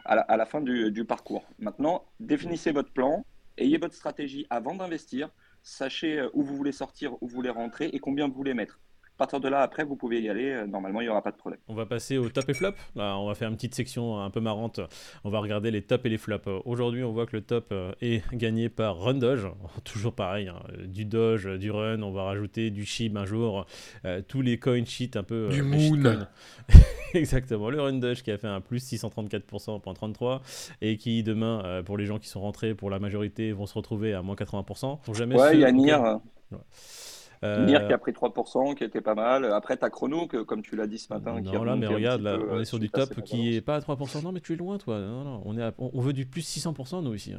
à 0.04 0.36
la, 0.36 0.46
fin 0.46 0.62
du, 0.62 0.90
du 0.90 1.04
parcours. 1.04 1.44
Maintenant, 1.58 2.04
définissez 2.20 2.72
votre 2.72 2.90
plan, 2.90 3.26
ayez 3.58 3.76
votre 3.76 3.94
stratégie 3.94 4.46
avant 4.48 4.74
d'investir, 4.74 5.30
sachez 5.62 6.22
où 6.32 6.42
vous 6.42 6.56
voulez 6.56 6.72
sortir, 6.72 7.14
où 7.20 7.26
vous 7.26 7.34
voulez 7.34 7.50
rentrer 7.50 7.90
et 7.92 7.98
combien 7.98 8.28
vous 8.28 8.34
voulez 8.34 8.54
mettre. 8.54 8.80
À 9.14 9.18
partir 9.18 9.38
de 9.38 9.48
là, 9.48 9.60
après, 9.60 9.84
vous 9.84 9.94
pouvez 9.94 10.20
y 10.20 10.28
aller. 10.28 10.50
Euh, 10.50 10.66
normalement, 10.66 11.00
il 11.00 11.04
n'y 11.04 11.08
aura 11.08 11.22
pas 11.22 11.30
de 11.30 11.36
problème. 11.36 11.60
On 11.68 11.74
va 11.74 11.86
passer 11.86 12.18
au 12.18 12.28
top 12.30 12.48
et 12.48 12.54
flop. 12.54 12.72
Là, 12.96 13.16
on 13.16 13.28
va 13.28 13.36
faire 13.36 13.48
une 13.48 13.54
petite 13.54 13.76
section 13.76 14.20
un 14.20 14.28
peu 14.28 14.40
marrante. 14.40 14.80
On 15.22 15.30
va 15.30 15.38
regarder 15.38 15.70
les 15.70 15.82
tops 15.82 16.04
et 16.04 16.08
les 16.08 16.18
flops. 16.18 16.48
Aujourd'hui, 16.64 17.04
on 17.04 17.12
voit 17.12 17.24
que 17.26 17.36
le 17.36 17.42
top 17.42 17.68
euh, 17.70 17.92
est 18.00 18.24
gagné 18.34 18.68
par 18.68 18.98
Run 18.98 19.14
Doge. 19.14 19.48
Toujours 19.84 20.14
pareil, 20.14 20.48
hein. 20.48 20.60
du 20.86 21.04
Doge, 21.04 21.46
du 21.46 21.70
Run. 21.70 22.02
On 22.02 22.10
va 22.10 22.24
rajouter 22.24 22.70
du 22.70 22.84
Shib 22.84 23.16
un 23.16 23.24
jour. 23.24 23.66
Euh, 24.04 24.20
tous 24.26 24.42
les 24.42 24.58
coin 24.58 24.84
sheets 24.84 25.16
un 25.16 25.22
peu. 25.22 25.48
Du 25.48 25.62
Moon. 25.62 26.26
Exactement. 27.14 27.70
Le 27.70 27.80
Run 27.80 27.98
Doge 28.00 28.24
qui 28.24 28.32
a 28.32 28.36
fait 28.36 28.48
un 28.48 28.60
plus 28.60 28.84
634%, 28.84 29.80
33 29.80 30.42
et 30.80 30.96
qui 30.96 31.22
demain, 31.22 31.82
pour 31.84 31.96
les 31.96 32.06
gens 32.06 32.18
qui 32.18 32.26
sont 32.26 32.40
rentrés, 32.40 32.74
pour 32.74 32.90
la 32.90 32.98
majorité, 32.98 33.52
vont 33.52 33.66
se 33.66 33.74
retrouver 33.74 34.12
à 34.12 34.22
moins 34.22 34.34
80%. 34.34 35.14
Jamais 35.14 35.36
ouais, 35.36 35.54
il 35.54 35.60
y 35.60 35.64
a 35.64 35.70
Nier. 35.70 35.98
Euh... 37.44 37.66
Nier 37.66 37.78
qui 37.86 37.92
a 37.92 37.98
pris 37.98 38.12
3%, 38.12 38.74
qui 38.74 38.84
était 38.84 39.00
pas 39.00 39.14
mal. 39.14 39.44
Après, 39.52 39.76
tu 39.76 39.84
as 39.84 39.90
Chrono, 39.90 40.26
que, 40.26 40.38
comme 40.38 40.62
tu 40.62 40.76
l'as 40.76 40.86
dit 40.86 40.98
ce 40.98 41.12
matin. 41.12 41.40
Non, 41.40 41.62
là, 41.62 41.76
mais 41.76 41.86
regarde, 41.86 42.22
là, 42.22 42.38
on 42.38 42.56
est 42.56 42.60
euh, 42.60 42.64
sur 42.64 42.78
du 42.78 42.88
top 42.88 43.20
qui 43.22 43.54
est 43.54 43.60
pas 43.60 43.76
à 43.76 43.80
3%. 43.80 44.22
Non, 44.22 44.32
mais 44.32 44.40
tu 44.40 44.54
es 44.54 44.56
loin, 44.56 44.78
toi. 44.78 44.98
Non, 44.98 45.24
non, 45.24 45.42
on, 45.44 45.58
est 45.58 45.72
on 45.78 46.00
veut 46.00 46.14
du 46.14 46.24
plus 46.24 46.42
600%, 46.42 47.02
nous, 47.02 47.14
ici. 47.14 47.34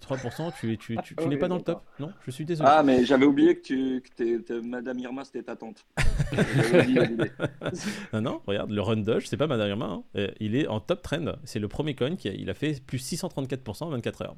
3%, 0.00 0.52
tu, 0.58 0.76
tu, 0.76 0.96
tu, 1.04 1.16
tu 1.20 1.28
n'es 1.28 1.36
pas 1.36 1.48
dans 1.48 1.56
le 1.56 1.62
top. 1.62 1.82
Non, 2.00 2.10
je 2.26 2.30
suis 2.30 2.44
désolé. 2.44 2.68
Ah, 2.72 2.82
mais 2.82 3.04
j'avais 3.04 3.26
oublié 3.26 3.56
que, 3.56 3.62
tu, 3.62 4.02
que 4.16 4.60
Madame 4.60 4.98
Irma, 4.98 5.24
c'était 5.24 5.44
ta 5.44 5.54
tante. 5.54 5.84
non, 8.12 8.20
non, 8.20 8.40
regarde, 8.46 8.70
le 8.70 8.80
Run 8.80 8.96
Dodge, 8.98 9.26
c'est 9.26 9.36
pas 9.36 9.46
Madame 9.46 9.68
Irma. 9.68 9.86
Hein. 9.86 10.02
Euh, 10.16 10.28
il 10.40 10.56
est 10.56 10.66
en 10.66 10.80
top 10.80 11.02
trend. 11.02 11.36
C'est 11.44 11.60
le 11.60 11.68
premier 11.68 11.94
coin 11.94 12.16
qui 12.16 12.28
a, 12.28 12.32
il 12.32 12.50
a 12.50 12.54
fait 12.54 12.82
plus 12.84 12.98
634% 12.98 13.84
en 13.84 13.90
24 13.90 14.22
heures. 14.22 14.36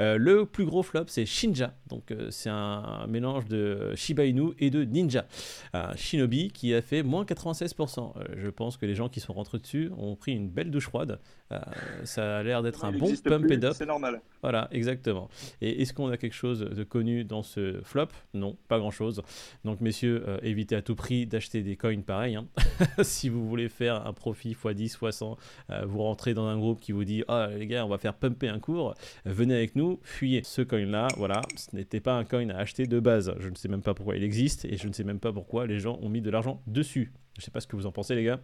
Euh, 0.00 0.16
le 0.18 0.44
plus 0.44 0.64
gros 0.64 0.82
flop, 0.82 1.04
c'est 1.06 1.24
Shinja. 1.24 1.74
Donc, 1.88 2.12
c'est 2.30 2.50
un 2.50 3.06
mélange 3.06 3.46
de 3.46 3.94
Shiba 3.94 4.24
Inu 4.24 4.55
et 4.58 4.70
de 4.70 4.84
Ninja. 4.84 5.26
Un 5.72 5.94
Shinobi 5.96 6.50
qui 6.50 6.74
a 6.74 6.82
fait 6.82 7.02
moins 7.02 7.24
96%. 7.24 8.12
Euh, 8.16 8.24
je 8.36 8.48
pense 8.48 8.76
que 8.76 8.86
les 8.86 8.94
gens 8.94 9.08
qui 9.08 9.20
sont 9.20 9.32
rentrés 9.32 9.58
dessus 9.58 9.90
ont 9.96 10.16
pris 10.16 10.32
une 10.32 10.48
belle 10.48 10.70
douche 10.70 10.86
froide. 10.86 11.18
Euh, 11.52 11.58
ça 12.04 12.38
a 12.38 12.42
l'air 12.42 12.62
d'être 12.62 12.84
un 12.84 12.92
bon 12.92 13.12
pump 13.24 13.50
et 13.50 13.64
up. 13.64 13.74
C'est 13.76 13.86
normal. 13.86 14.20
Voilà, 14.42 14.68
exactement. 14.72 15.28
Et 15.60 15.82
est-ce 15.82 15.92
qu'on 15.92 16.08
a 16.08 16.16
quelque 16.16 16.34
chose 16.34 16.60
de 16.60 16.84
connu 16.84 17.24
dans 17.24 17.42
ce 17.42 17.80
flop? 17.82 18.08
Non, 18.34 18.56
pas 18.68 18.78
grand-chose. 18.78 19.22
Donc, 19.64 19.80
messieurs, 19.80 20.24
euh, 20.26 20.38
évitez 20.42 20.76
à 20.76 20.82
tout 20.82 20.94
prix 20.94 21.26
d'acheter 21.26 21.62
des 21.62 21.76
coins 21.76 22.00
pareils. 22.00 22.36
Hein. 22.36 22.46
si 23.02 23.28
vous 23.28 23.48
voulez 23.48 23.68
faire 23.68 24.06
un 24.06 24.12
profit 24.12 24.54
x10, 24.54 24.98
x100, 24.98 25.36
euh, 25.70 25.84
vous 25.86 26.02
rentrez 26.02 26.34
dans 26.34 26.46
un 26.46 26.58
groupe 26.58 26.80
qui 26.80 26.92
vous 26.92 27.04
dit 27.04 27.22
Ah, 27.28 27.48
les 27.56 27.66
gars, 27.66 27.84
on 27.84 27.88
va 27.88 27.98
faire 27.98 28.14
pumper 28.14 28.48
un 28.48 28.58
cours, 28.58 28.94
venez 29.24 29.54
avec 29.54 29.76
nous, 29.76 30.00
fuyez. 30.02 30.42
Ce 30.44 30.62
coin-là, 30.62 31.08
voilà, 31.16 31.42
ce 31.56 31.74
n'était 31.74 32.00
pas 32.00 32.16
un 32.16 32.24
coin 32.24 32.48
à 32.50 32.58
acheter 32.58 32.86
de 32.86 33.00
base. 33.00 33.34
Je 33.38 33.48
ne 33.48 33.54
sais 33.54 33.68
même 33.68 33.82
pas 33.82 33.94
pourquoi 33.94 34.16
il 34.16 34.24
existe 34.24 34.35
et 34.64 34.76
je 34.76 34.88
ne 34.88 34.92
sais 34.92 35.04
même 35.04 35.20
pas 35.20 35.32
pourquoi 35.32 35.66
les 35.66 35.80
gens 35.80 35.98
ont 36.02 36.08
mis 36.08 36.20
de 36.20 36.30
l'argent 36.30 36.62
dessus. 36.66 37.12
Je 37.34 37.40
ne 37.40 37.44
sais 37.44 37.50
pas 37.50 37.60
ce 37.60 37.66
que 37.66 37.76
vous 37.76 37.86
en 37.86 37.92
pensez, 37.92 38.14
les 38.14 38.24
gars. 38.24 38.40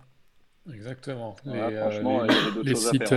Exactement. 0.72 1.34
franchement, 1.34 2.22
les, 2.62 2.75
sites, 2.75 3.14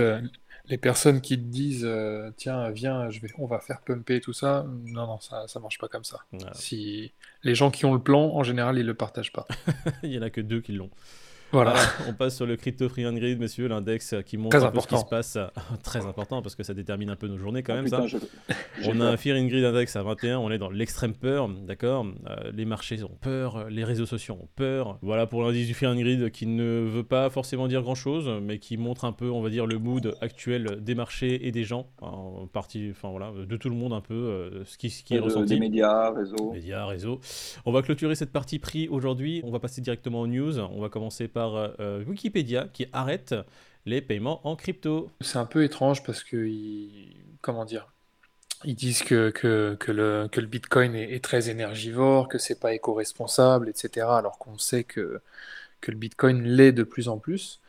les 0.68 0.78
personnes 0.78 1.20
qui 1.20 1.38
te 1.38 1.44
disent 1.44 1.84
euh, 1.84 2.30
tiens 2.36 2.70
viens 2.70 3.08
je 3.10 3.20
vais 3.20 3.28
on 3.38 3.46
va 3.46 3.60
faire 3.60 3.80
pumper 3.82 4.20
tout 4.20 4.32
ça 4.32 4.66
non 4.86 5.06
non 5.06 5.20
ça 5.20 5.46
ça 5.46 5.60
marche 5.60 5.78
pas 5.78 5.88
comme 5.88 6.04
ça 6.04 6.20
si 6.54 7.12
les 7.42 7.54
gens 7.54 7.70
qui 7.70 7.84
ont 7.84 7.94
le 7.94 8.02
plan 8.02 8.34
en 8.34 8.42
général 8.42 8.78
ils 8.78 8.86
le 8.86 8.94
partagent 8.94 9.32
pas 9.32 9.46
il 10.02 10.12
y 10.12 10.18
en 10.18 10.22
a 10.22 10.30
que 10.30 10.40
deux 10.40 10.60
qui 10.60 10.72
l'ont 10.72 10.90
voilà. 11.52 11.74
on 12.08 12.12
passe 12.12 12.36
sur 12.36 12.46
le 12.46 12.56
Crypto 12.56 12.88
Free 12.88 13.06
and 13.06 13.14
Grid, 13.14 13.38
messieurs, 13.38 13.68
l'index 13.68 14.14
qui 14.24 14.36
montre 14.36 14.56
un 14.56 14.70
peu 14.70 14.80
ce 14.80 14.86
qui 14.88 14.98
se 14.98 15.04
passe. 15.04 15.38
Très 15.82 16.04
important 16.06 16.42
parce 16.42 16.54
que 16.54 16.62
ça 16.62 16.74
détermine 16.74 17.10
un 17.10 17.16
peu 17.16 17.28
nos 17.28 17.38
journées 17.38 17.62
quand 17.62 17.74
oh, 17.74 17.82
même. 17.82 17.88
ça. 17.88 18.04
On 18.84 19.00
a 19.00 19.06
un 19.06 19.16
Fear 19.16 19.38
and 19.38 19.46
Grid 19.46 19.64
index 19.64 19.96
à 19.96 20.02
21, 20.02 20.38
on 20.38 20.50
est 20.50 20.58
dans 20.58 20.70
l'extrême 20.70 21.14
peur, 21.14 21.48
d'accord? 21.48 22.06
Euh, 22.28 22.50
Les 22.54 22.64
marchés 22.64 23.02
ont 23.02 23.16
peur, 23.20 23.68
les 23.68 23.84
réseaux 23.84 24.06
sociaux 24.06 24.38
ont 24.40 24.48
peur. 24.56 24.98
Voilà 25.02 25.26
pour 25.26 25.42
l'indice 25.42 25.66
du 25.66 25.74
Fear 25.74 25.92
and 25.92 25.96
Grid 25.96 26.30
qui 26.30 26.46
ne 26.46 26.80
veut 26.80 27.04
pas 27.04 27.30
forcément 27.30 27.68
dire 27.68 27.82
grand 27.82 27.94
chose, 27.94 28.30
mais 28.42 28.58
qui 28.58 28.76
montre 28.76 29.04
un 29.04 29.12
peu, 29.12 29.30
on 29.30 29.42
va 29.42 29.50
dire, 29.50 29.66
le 29.66 29.78
mood 29.78 30.14
actuel 30.20 30.78
des 30.80 30.94
marchés 30.94 31.46
et 31.46 31.52
des 31.52 31.64
gens, 31.64 31.86
en 32.00 32.46
partie, 32.46 32.88
enfin 32.90 33.10
voilà, 33.10 33.32
de 33.32 33.56
tout 33.56 33.68
le 33.68 33.76
monde 33.76 33.92
un 33.92 34.00
peu, 34.00 34.14
euh, 34.14 34.64
ce 34.64 34.78
qui, 34.78 34.90
ce 34.90 35.02
qui 35.02 35.14
est 35.14 35.18
ressenti. 35.20 35.54
Des 35.54 35.60
médias, 35.60 36.10
réseaux. 36.10 36.52
Médias, 36.52 36.86
réseaux. 36.86 37.20
On 37.64 37.72
va 37.72 37.82
clôturer 37.82 38.14
cette 38.14 38.32
partie 38.32 38.58
prix 38.58 38.88
aujourd'hui. 38.88 39.40
On 39.44 39.50
va 39.50 39.58
passer 39.58 39.80
directement 39.80 40.20
aux 40.20 40.26
news. 40.26 40.58
On 40.58 40.80
va 40.80 40.88
commencer 40.88 41.28
par 41.28 41.45
euh, 41.54 42.04
Wikipédia 42.04 42.68
qui 42.72 42.86
arrête 42.92 43.34
les 43.86 44.02
paiements 44.02 44.46
en 44.46 44.56
crypto. 44.56 45.10
C'est 45.20 45.38
un 45.38 45.46
peu 45.46 45.64
étrange 45.64 46.02
parce 46.02 46.22
que, 46.22 46.50
comment 47.40 47.64
dire, 47.64 47.86
ils 48.64 48.74
disent 48.74 49.02
que, 49.02 49.30
que, 49.30 49.76
que, 49.78 49.92
le, 49.92 50.28
que 50.30 50.40
le 50.40 50.46
Bitcoin 50.46 50.94
est, 50.94 51.22
très 51.22 51.48
énergivore, 51.50 52.28
que 52.28 52.38
c'est 52.38 52.58
pas 52.58 52.74
éco-responsable, 52.74 53.68
etc. 53.68 54.06
Alors 54.10 54.38
qu'on 54.38 54.58
sait 54.58 54.84
que, 54.84 55.20
que 55.80 55.90
le 55.90 55.96
Bitcoin 55.96 56.42
l'est 56.42 56.72
de 56.72 56.82
plus 56.82 57.08
en 57.08 57.18
plus. 57.18 57.60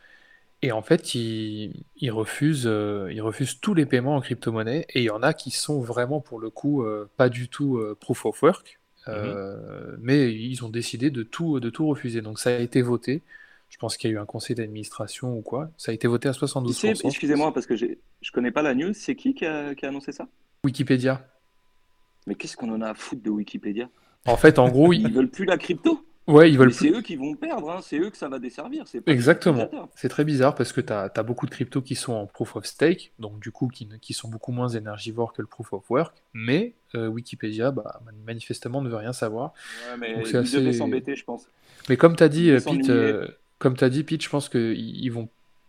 Et 0.60 0.72
en 0.72 0.82
fait, 0.82 1.14
ils, 1.14 1.84
ils 1.98 2.10
refusent, 2.10 2.66
euh, 2.66 3.08
ils 3.12 3.22
refusent 3.22 3.60
tous 3.60 3.74
les 3.74 3.86
paiements 3.86 4.16
en 4.16 4.20
crypto-monnaie. 4.20 4.86
Et 4.90 5.00
il 5.00 5.04
y 5.04 5.10
en 5.10 5.22
a 5.22 5.34
qui 5.34 5.52
sont 5.52 5.80
vraiment, 5.80 6.20
pour 6.20 6.40
le 6.40 6.50
coup, 6.50 6.82
euh, 6.82 7.08
pas 7.16 7.28
du 7.28 7.48
tout 7.48 7.80
proof 8.00 8.26
of 8.26 8.42
work. 8.42 8.80
Mhm. 9.06 9.98
Mais 10.00 10.34
ils 10.34 10.64
ont 10.64 10.68
décidé 10.68 11.10
de 11.10 11.22
tout, 11.22 11.60
de 11.60 11.70
tout 11.70 11.86
refuser. 11.86 12.22
Donc 12.22 12.40
ça 12.40 12.50
a 12.50 12.58
été 12.58 12.82
voté. 12.82 13.22
Je 13.68 13.76
pense 13.76 13.96
qu'il 13.96 14.10
y 14.10 14.12
a 14.12 14.16
eu 14.16 14.18
un 14.18 14.26
conseil 14.26 14.56
d'administration 14.56 15.36
ou 15.36 15.42
quoi. 15.42 15.70
Ça 15.76 15.92
a 15.92 15.94
été 15.94 16.08
voté 16.08 16.28
à 16.28 16.32
72%. 16.32 17.06
Excusez-moi, 17.06 17.52
parce 17.52 17.66
que 17.66 17.76
je 17.76 17.86
ne 17.86 17.94
connais 18.32 18.50
pas 18.50 18.62
la 18.62 18.74
news. 18.74 18.92
C'est 18.94 19.14
qui 19.14 19.34
qui 19.34 19.44
a, 19.44 19.74
annoncé 19.82 20.12
ça? 20.12 20.26
Wikipédia. 20.64 21.26
Mais 22.26 22.34
qu'est-ce 22.34 22.56
qu'on 22.56 22.72
en 22.72 22.80
a 22.80 22.90
à 22.90 22.94
foutre 22.94 23.22
de 23.22 23.30
Wikipédia? 23.30 23.88
En 24.26 24.36
fait, 24.36 24.58
en 24.58 24.68
gros, 24.68 24.92
ils... 24.92 25.10
veulent 25.10 25.30
plus 25.30 25.44
la 25.44 25.56
crypto. 25.56 26.04
Ouais, 26.26 26.50
ils 26.50 26.58
veulent 26.58 26.74
C'est 26.74 26.90
eux 26.90 27.00
qui 27.00 27.16
vont 27.16 27.34
perdre, 27.36 27.70
hein. 27.70 27.80
c'est 27.82 27.98
eux 27.98 28.10
que 28.10 28.16
ça 28.18 28.28
va 28.28 28.38
desservir. 28.38 28.84
Exactement. 29.06 29.70
C'est 29.94 30.10
très 30.10 30.24
bizarre 30.24 30.54
parce 30.54 30.74
que 30.74 30.82
tu 30.82 30.92
as, 30.92 31.22
beaucoup 31.22 31.46
de 31.46 31.50
cryptos 31.50 31.80
qui 31.80 31.94
sont 31.94 32.12
en 32.12 32.26
proof 32.26 32.56
of 32.56 32.66
stake, 32.66 33.12
donc 33.18 33.40
du 33.40 33.50
coup 33.50 33.68
qui, 33.68 33.88
qui 34.02 34.12
sont 34.12 34.28
beaucoup 34.28 34.52
moins 34.52 34.68
énergivores 34.68 35.32
que 35.32 35.40
le 35.40 35.48
proof 35.48 35.72
of 35.72 35.88
work, 35.88 36.22
mais 36.34 36.74
euh, 36.94 37.08
Wikipédia, 37.08 37.70
bah, 37.70 38.02
manifestement, 38.26 38.82
ne 38.82 38.90
veut 38.90 38.96
rien 38.96 39.14
savoir. 39.14 39.54
Ouais, 39.90 39.96
mais 39.98 40.22
ils 40.22 40.36
assez... 40.36 40.72
s'embêter, 40.74 41.16
je 41.16 41.24
pense. 41.24 41.48
Mais 41.88 41.96
comme 41.96 42.14
tu 42.14 42.22
as 42.22 42.28
dit, 42.28 42.50
Pete, 42.62 42.90
comme 43.58 43.76
tu 43.76 43.84
as 43.84 43.90
dit, 43.90 44.04
Pete, 44.04 44.22
je 44.22 44.28
pense 44.28 44.48
qu'ils 44.48 45.12
vont 45.12 45.28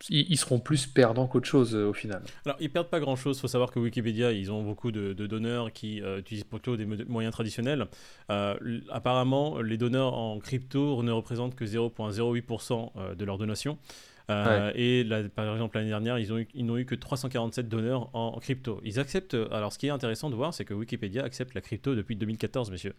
ils 0.09 0.37
seront 0.37 0.59
plus 0.59 0.87
perdants 0.87 1.27
qu'autre 1.27 1.47
chose 1.47 1.75
euh, 1.75 1.89
au 1.89 1.93
final. 1.93 2.23
Alors, 2.45 2.57
ils 2.59 2.69
perdent 2.69 2.89
pas 2.89 2.99
grand-chose. 2.99 3.37
Il 3.37 3.41
faut 3.41 3.47
savoir 3.47 3.71
que 3.71 3.79
Wikipédia, 3.79 4.31
ils 4.31 4.51
ont 4.51 4.63
beaucoup 4.63 4.91
de, 4.91 5.13
donneurs 5.13 5.73
qui 5.73 6.01
euh, 6.01 6.19
utilisent 6.19 6.45
plutôt 6.45 6.77
des 6.77 6.85
moyens 6.85 7.33
traditionnels. 7.33 7.87
Euh, 8.31 8.55
apparemment, 8.89 9.59
les 9.59 9.77
donneurs 9.77 10.13
en 10.13 10.39
crypto 10.39 11.03
ne 11.03 11.11
représentent 11.11 11.55
que 11.55 11.65
0,08% 11.65 13.15
de 13.15 13.25
leurs 13.25 13.37
donations. 13.37 13.77
Euh, 14.29 14.71
et 14.75 15.05
par 15.35 15.51
exemple, 15.51 15.77
l'année 15.77 15.89
dernière, 15.89 16.19
ils 16.19 16.29
n'ont 16.29 16.77
eu, 16.77 16.81
eu 16.81 16.85
que 16.85 16.95
347 16.95 17.67
donneurs 17.67 18.09
en, 18.13 18.39
crypto. 18.39 18.79
Ils 18.83 18.99
acceptent. 18.99 19.37
Alors, 19.51 19.73
ce 19.73 19.79
qui 19.79 19.87
est 19.87 19.91
intéressant 19.91 20.29
de 20.29 20.35
voir, 20.35 20.53
c'est 20.53 20.65
que 20.65 20.73
Wikipédia 20.73 21.23
accepte 21.23 21.53
la 21.53 21.61
crypto 21.61 21.95
depuis 21.95 22.15
2014, 22.15 22.71
messieurs. 22.71 22.95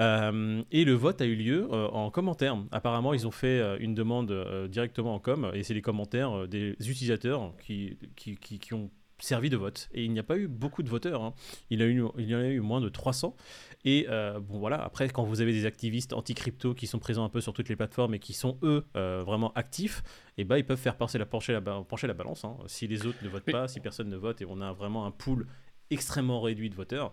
Euh, 0.00 0.62
et 0.70 0.84
le 0.84 0.92
vote 0.92 1.20
a 1.20 1.26
eu 1.26 1.34
lieu 1.34 1.68
euh, 1.72 1.88
en 1.88 2.10
commentaire. 2.10 2.56
Apparemment, 2.72 3.14
ils 3.14 3.26
ont 3.26 3.30
fait 3.30 3.62
une 3.80 3.94
demande 3.94 4.32
directement 4.68 5.14
en 5.14 5.18
com, 5.18 5.50
et 5.54 5.62
c'est 5.62 5.74
les 5.74 5.82
commentaires 5.82 6.48
des 6.48 6.76
utilisateurs 6.80 7.52
qui, 7.64 7.96
qui, 8.16 8.36
qui, 8.36 8.74
ont 8.74 8.90
servi 9.18 9.50
de 9.50 9.56
vote. 9.56 9.88
Et 9.92 10.04
il 10.04 10.12
n'y 10.12 10.18
a 10.18 10.22
pas 10.22 10.36
eu 10.36 10.48
beaucoup 10.48 10.82
de 10.82 10.88
voteurs. 10.88 11.22
Hein. 11.22 11.34
Il, 11.70 11.82
a 11.82 11.86
eu, 11.86 12.04
il 12.18 12.28
y 12.28 12.34
en 12.34 12.40
a 12.40 12.48
eu 12.48 12.60
moins 12.60 12.80
de 12.80 12.88
300. 12.88 13.36
Et 13.84 14.06
bon 14.08 14.58
voilà, 14.58 14.82
après 14.82 15.08
quand 15.08 15.22
vous 15.22 15.40
avez 15.40 15.52
des 15.52 15.64
activistes 15.64 16.12
anti-crypto 16.12 16.74
qui 16.74 16.88
sont 16.88 16.98
présents 16.98 17.24
un 17.24 17.28
peu 17.28 17.40
sur 17.40 17.52
toutes 17.52 17.68
les 17.68 17.76
plateformes 17.76 18.14
et 18.14 18.18
qui 18.18 18.32
sont 18.32 18.58
eux 18.64 18.84
vraiment 18.94 19.52
actifs, 19.54 20.02
et 20.38 20.44
bah, 20.44 20.58
ils 20.58 20.64
peuvent 20.64 20.78
faire 20.78 20.96
pencher 20.96 21.18
la, 21.18 21.26
pencher 21.26 21.52
la, 21.52 21.60
pencher 21.60 22.06
la 22.08 22.14
balance. 22.14 22.44
Hein. 22.44 22.56
Si 22.66 22.88
les 22.88 23.06
autres 23.06 23.18
ne 23.22 23.28
votent 23.28 23.50
pas, 23.50 23.68
si 23.68 23.78
personne 23.78 24.08
ne 24.08 24.16
vote 24.16 24.40
et 24.40 24.46
on 24.48 24.60
a 24.60 24.72
vraiment 24.72 25.06
un 25.06 25.12
pool 25.12 25.46
extrêmement 25.90 26.40
réduit 26.40 26.70
de 26.70 26.74
voteurs, 26.74 27.12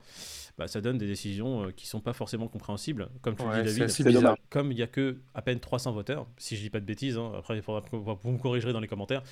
bah, 0.58 0.68
ça 0.68 0.82
donne 0.82 0.98
des 0.98 1.08
décisions 1.08 1.66
euh, 1.66 1.72
qui 1.72 1.88
sont 1.88 2.02
pas 2.02 2.14
forcément 2.14 2.48
compréhensibles. 2.48 3.10
Comme 3.22 3.36
tu 3.36 3.44
dis, 3.44 4.04
David, 4.04 4.22
comme 4.50 4.72
il 4.72 4.78
y 4.78 4.84
a 4.84 4.88
que 4.88 5.18
à 5.34 5.42
peine 5.42 5.60
300 5.60 5.92
voteurs, 5.92 6.28
si 6.38 6.56
je 6.56 6.62
dis 6.62 6.70
pas 6.70 6.80
de 6.80 6.86
bêtises, 6.86 7.18
hein, 7.18 7.32
après 7.38 7.56
il 7.56 7.62
faudra, 7.62 7.82
vous 7.92 8.32
me 8.32 8.38
corrigerez 8.38 8.74
dans 8.74 8.80
les 8.80 8.88
commentaires. 8.88 9.24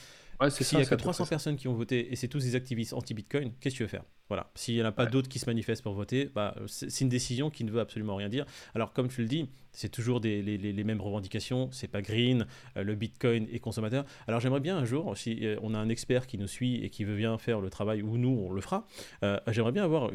S'il 0.50 0.77
n'y 0.77 0.83
a 0.83 0.88
que 0.88 0.95
300 0.95 1.25
personnes 1.27 1.55
qui 1.55 1.67
ont 1.67 1.74
voté 1.74 2.12
et 2.12 2.15
c'est 2.15 2.27
tous 2.27 2.43
des 2.43 2.55
activistes 2.55 2.93
anti-Bitcoin, 2.93 3.53
qu'est-ce 3.60 3.75
que 3.75 3.77
tu 3.77 3.83
veux 3.83 3.89
faire? 3.89 4.03
Voilà. 4.32 4.50
S'il 4.56 4.76
n'y 4.76 4.82
en 4.82 4.86
a 4.86 4.94
pas 4.94 5.08
d'autres 5.08 5.28
qui 5.28 5.40
se 5.40 5.46
manifestent 5.46 5.84
pour 5.84 5.92
voter, 5.92 6.32
bah, 6.34 6.56
c'est 6.66 7.02
une 7.02 7.10
décision 7.10 7.50
qui 7.50 7.66
ne 7.66 7.70
veut 7.70 7.82
absolument 7.82 8.16
rien 8.16 8.30
dire. 8.30 8.46
Alors, 8.74 8.94
comme 8.94 9.10
tu 9.10 9.20
le 9.20 9.28
dis, 9.28 9.50
c'est 9.74 9.90
toujours 9.90 10.22
des, 10.22 10.42
les, 10.42 10.58
les, 10.58 10.84
mêmes 10.86 11.02
revendications. 11.02 11.68
C'est 11.74 11.90
pas 11.90 12.02
green, 12.02 12.46
euh, 12.78 12.84
le 12.84 12.96
Bitcoin 12.96 13.46
est 13.52 13.60
consommateur. 13.60 14.06
Alors, 14.30 14.40
j'aimerais 14.40 14.62
bien 14.62 14.78
un 14.78 14.86
jour, 14.86 15.18
si 15.18 15.46
euh, 15.46 15.58
on 15.62 15.74
a 15.74 15.78
un 15.78 15.90
expert 15.90 16.28
qui 16.28 16.38
nous 16.38 16.48
suit 16.48 16.82
et 16.82 16.90
qui 16.90 17.04
veut 17.04 17.18
bien 17.18 17.38
faire 17.38 17.60
le 17.60 17.70
travail, 17.70 18.04
ou 18.04 18.18
nous, 18.18 18.30
on 18.30 18.54
le 18.54 18.62
fera, 18.62 18.88
j'aimerais 19.48 19.74
bien 19.74 19.84
avoir 19.84 20.12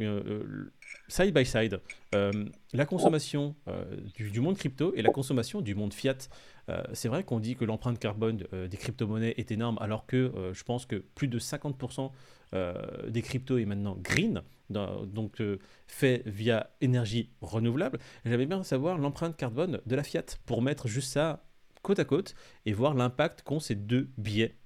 side 1.09 1.35
by 1.35 1.45
side, 1.45 1.81
euh, 2.15 2.45
la 2.73 2.87
consommation 2.87 3.55
euh, 3.69 3.85
du, 4.15 4.41
monde 4.41 4.57
crypto 4.57 4.93
et 4.95 5.03
la 5.03 5.11
consommation 5.11 5.61
du 5.61 5.75
monde 5.75 5.95
fiat. 5.95 6.29
Euh, 6.69 6.83
c'est 6.93 7.09
vrai 7.09 7.23
qu'on 7.23 7.39
dit 7.39 7.57
que 7.57 7.65
l'empreinte 7.65 7.99
carbone 7.99 8.45
des 8.53 8.77
crypto-monnaies 8.77 9.35
est 9.37 9.51
énorme, 9.53 9.79
alors 9.81 10.07
que 10.07 10.33
je 10.53 10.65
pense 10.65 10.87
que 10.87 10.97
plus 10.97 11.29
de 11.29 11.39
50% 11.39 12.11
des 12.53 13.23
cryptos 13.23 13.59
est 13.59 13.65
maintenant 13.65 13.97
green, 14.01 14.43
donc 14.71 15.43
fait 15.87 16.23
via 16.27 16.71
énergie 16.81 17.31
renouvelable. 17.41 17.99
J'avais 18.25 18.47
bien 18.47 18.63
savoir 18.63 18.99
l'empreinte 18.99 19.37
carbone 19.37 19.81
de 19.85 19.97
la 19.97 20.03
fiat 20.03 20.25
pour 20.47 20.63
mettre 20.63 20.89
juste 20.89 21.13
ça 21.13 21.45
côte 21.83 21.99
à 21.99 22.05
côte 22.05 22.35
et 22.65 22.73
voir 22.73 22.95
l'impact 22.95 23.43
qu'ont 23.43 23.61
ces 23.61 23.75
deux 23.75 24.09
billets. 24.17 24.57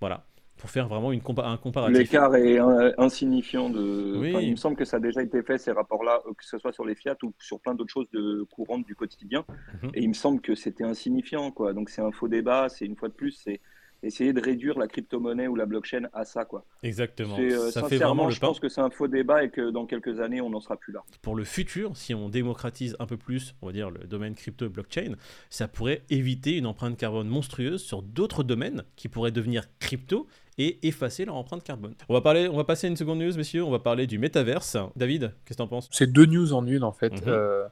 Voilà 0.00 0.28
pour 0.58 0.70
faire 0.70 0.88
vraiment 0.88 1.12
une 1.12 1.22
un 1.38 1.56
comparatif. 1.56 1.98
L'écart 1.98 2.34
est 2.34 2.58
insignifiant. 2.98 3.70
De... 3.70 4.40
il 4.42 4.50
me 4.50 4.56
semble 4.56 4.76
que 4.76 4.84
ça 4.84 4.96
a 4.96 5.00
déjà 5.00 5.22
été 5.22 5.42
fait, 5.42 5.56
ces 5.56 5.72
rapports-là, 5.72 6.20
euh, 6.26 6.32
que 6.34 6.44
ce 6.44 6.58
soit 6.58 6.72
sur 6.72 6.84
les 6.84 6.94
Fiat 6.94 7.16
ou 7.22 7.32
sur 7.38 7.60
plein 7.60 7.74
d'autres 7.74 7.92
choses 7.92 8.10
de 8.10 8.44
courantes 8.50 8.84
du 8.84 8.94
quotidien. 8.94 9.44
Mhm. 9.82 9.90
Et 9.94 10.02
il 10.02 10.08
me 10.08 10.14
semble 10.14 10.40
que 10.40 10.54
c'était 10.54 10.84
insignifiant. 10.84 11.50
Quoi. 11.52 11.72
Donc 11.72 11.90
c'est 11.90 12.02
un 12.02 12.10
faux 12.10 12.28
débat, 12.28 12.68
c'est 12.68 12.84
une 12.84 12.96
fois 12.96 13.08
de 13.08 13.14
plus, 13.14 13.32
c'est 13.32 13.60
essayer 14.02 14.32
de 14.32 14.40
réduire 14.40 14.78
la 14.78 14.86
crypto-monnaie 14.86 15.48
ou 15.48 15.56
la 15.56 15.66
blockchain 15.66 16.08
à 16.12 16.24
ça. 16.24 16.44
Quoi. 16.44 16.64
Exactement. 16.82 17.36
Euh, 17.38 17.70
ça 17.70 17.82
fait 17.88 17.96
vraiment 17.96 18.26
le 18.26 18.32
je 18.32 18.40
pense 18.40 18.60
que 18.60 18.68
c'est 18.68 18.80
un 18.80 18.90
faux 18.90 19.08
débat 19.08 19.44
et 19.44 19.50
que 19.50 19.70
dans 19.70 19.86
quelques 19.86 20.20
années, 20.20 20.40
on 20.40 20.50
n'en 20.50 20.60
sera 20.60 20.76
plus 20.76 20.92
là. 20.92 21.02
Pour 21.22 21.34
le 21.34 21.44
futur, 21.44 21.96
si 21.96 22.14
on 22.14 22.28
démocratise 22.28 22.96
un 23.00 23.06
peu 23.06 23.16
plus, 23.16 23.54
on 23.62 23.66
va 23.66 23.72
dire, 23.72 23.90
le 23.90 24.06
domaine 24.06 24.34
crypto 24.34 24.66
et 24.66 24.68
blockchain, 24.68 25.14
ça 25.50 25.68
pourrait 25.68 26.02
éviter 26.10 26.56
une 26.56 26.66
empreinte 26.66 26.96
carbone 26.96 27.28
monstrueuse 27.28 27.82
sur 27.82 28.02
d'autres 28.02 28.44
domaines 28.44 28.84
qui 28.96 29.08
pourraient 29.08 29.32
devenir 29.32 29.64
crypto 29.80 30.28
et 30.58 30.78
effacer 30.86 31.24
leur 31.24 31.36
empreinte 31.36 31.62
carbone. 31.62 31.94
On 32.08 32.14
va, 32.14 32.20
parler, 32.20 32.48
on 32.48 32.56
va 32.56 32.64
passer 32.64 32.88
à 32.88 32.90
une 32.90 32.96
seconde 32.96 33.20
news, 33.20 33.36
messieurs. 33.36 33.64
On 33.64 33.70
va 33.70 33.78
parler 33.78 34.06
du 34.06 34.18
métaverse. 34.18 34.76
David, 34.96 35.32
qu'est-ce 35.44 35.56
que 35.56 35.62
tu 35.62 35.62
en 35.62 35.68
penses? 35.68 35.88
C'est 35.92 36.12
deux 36.12 36.26
news 36.26 36.52
en 36.52 36.66
une, 36.66 36.82
en 36.82 36.92
fait. 36.92 37.12
Mhm. 37.12 37.28
Euh, 37.28 37.64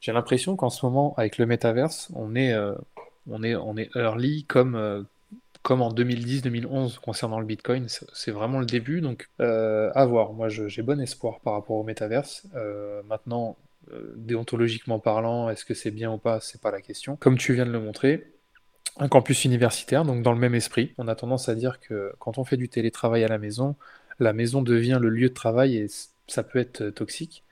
j'ai 0.00 0.12
l'impression 0.12 0.56
qu'en 0.56 0.70
ce 0.70 0.84
moment, 0.84 1.14
avec 1.16 1.38
le 1.38 1.46
métaverse, 1.46 2.10
on 2.14 2.34
est, 2.34 2.52
euh, 2.52 2.74
on 3.30 3.42
est, 3.42 3.54
on 3.54 3.76
est 3.76 3.90
early 3.94 4.44
comme, 4.44 4.74
euh, 4.74 5.02
comme 5.62 5.82
en 5.82 5.92
2010-2011 5.92 6.98
concernant 6.98 7.40
le 7.40 7.46
Bitcoin. 7.46 7.86
C'est 7.88 8.30
vraiment 8.30 8.60
le 8.60 8.66
début, 8.66 9.00
donc 9.00 9.28
à 9.38 10.04
voir. 10.04 10.32
Moi, 10.32 10.48
j'ai 10.48 10.82
bon 10.82 11.00
espoir 11.00 11.40
par 11.40 11.54
rapport 11.54 11.76
au 11.76 11.84
métaverse. 11.84 12.46
maintenant, 13.08 13.56
déontologiquement 14.16 14.98
parlant, 14.98 15.48
est-ce 15.50 15.64
que 15.64 15.74
c'est 15.74 15.90
bien 15.90 16.12
ou 16.12 16.18
pas 16.18 16.40
C'est 16.40 16.60
pas 16.60 16.70
la 16.70 16.80
question. 16.80 17.16
Comme 17.16 17.38
tu 17.38 17.54
viens 17.54 17.66
de 17.66 17.72
le 17.72 17.80
montrer, 17.80 18.32
un 18.98 19.08
campus 19.08 19.44
universitaire, 19.44 20.04
donc 20.04 20.22
dans 20.22 20.32
le 20.32 20.38
même 20.38 20.54
esprit. 20.54 20.94
On 20.98 21.08
a 21.08 21.14
tendance 21.14 21.48
à 21.48 21.54
dire 21.54 21.80
que 21.80 22.12
quand 22.18 22.38
on 22.38 22.44
fait 22.44 22.56
du 22.56 22.68
télétravail 22.68 23.24
à 23.24 23.28
la 23.28 23.38
maison, 23.38 23.76
la 24.18 24.32
maison 24.32 24.62
devient 24.62 24.98
le 25.00 25.08
lieu 25.08 25.28
de 25.28 25.34
travail 25.34 25.76
et 25.76 25.86
ça 26.26 26.42
peut 26.42 26.58
être 26.58 26.90
toxique. 26.90 27.44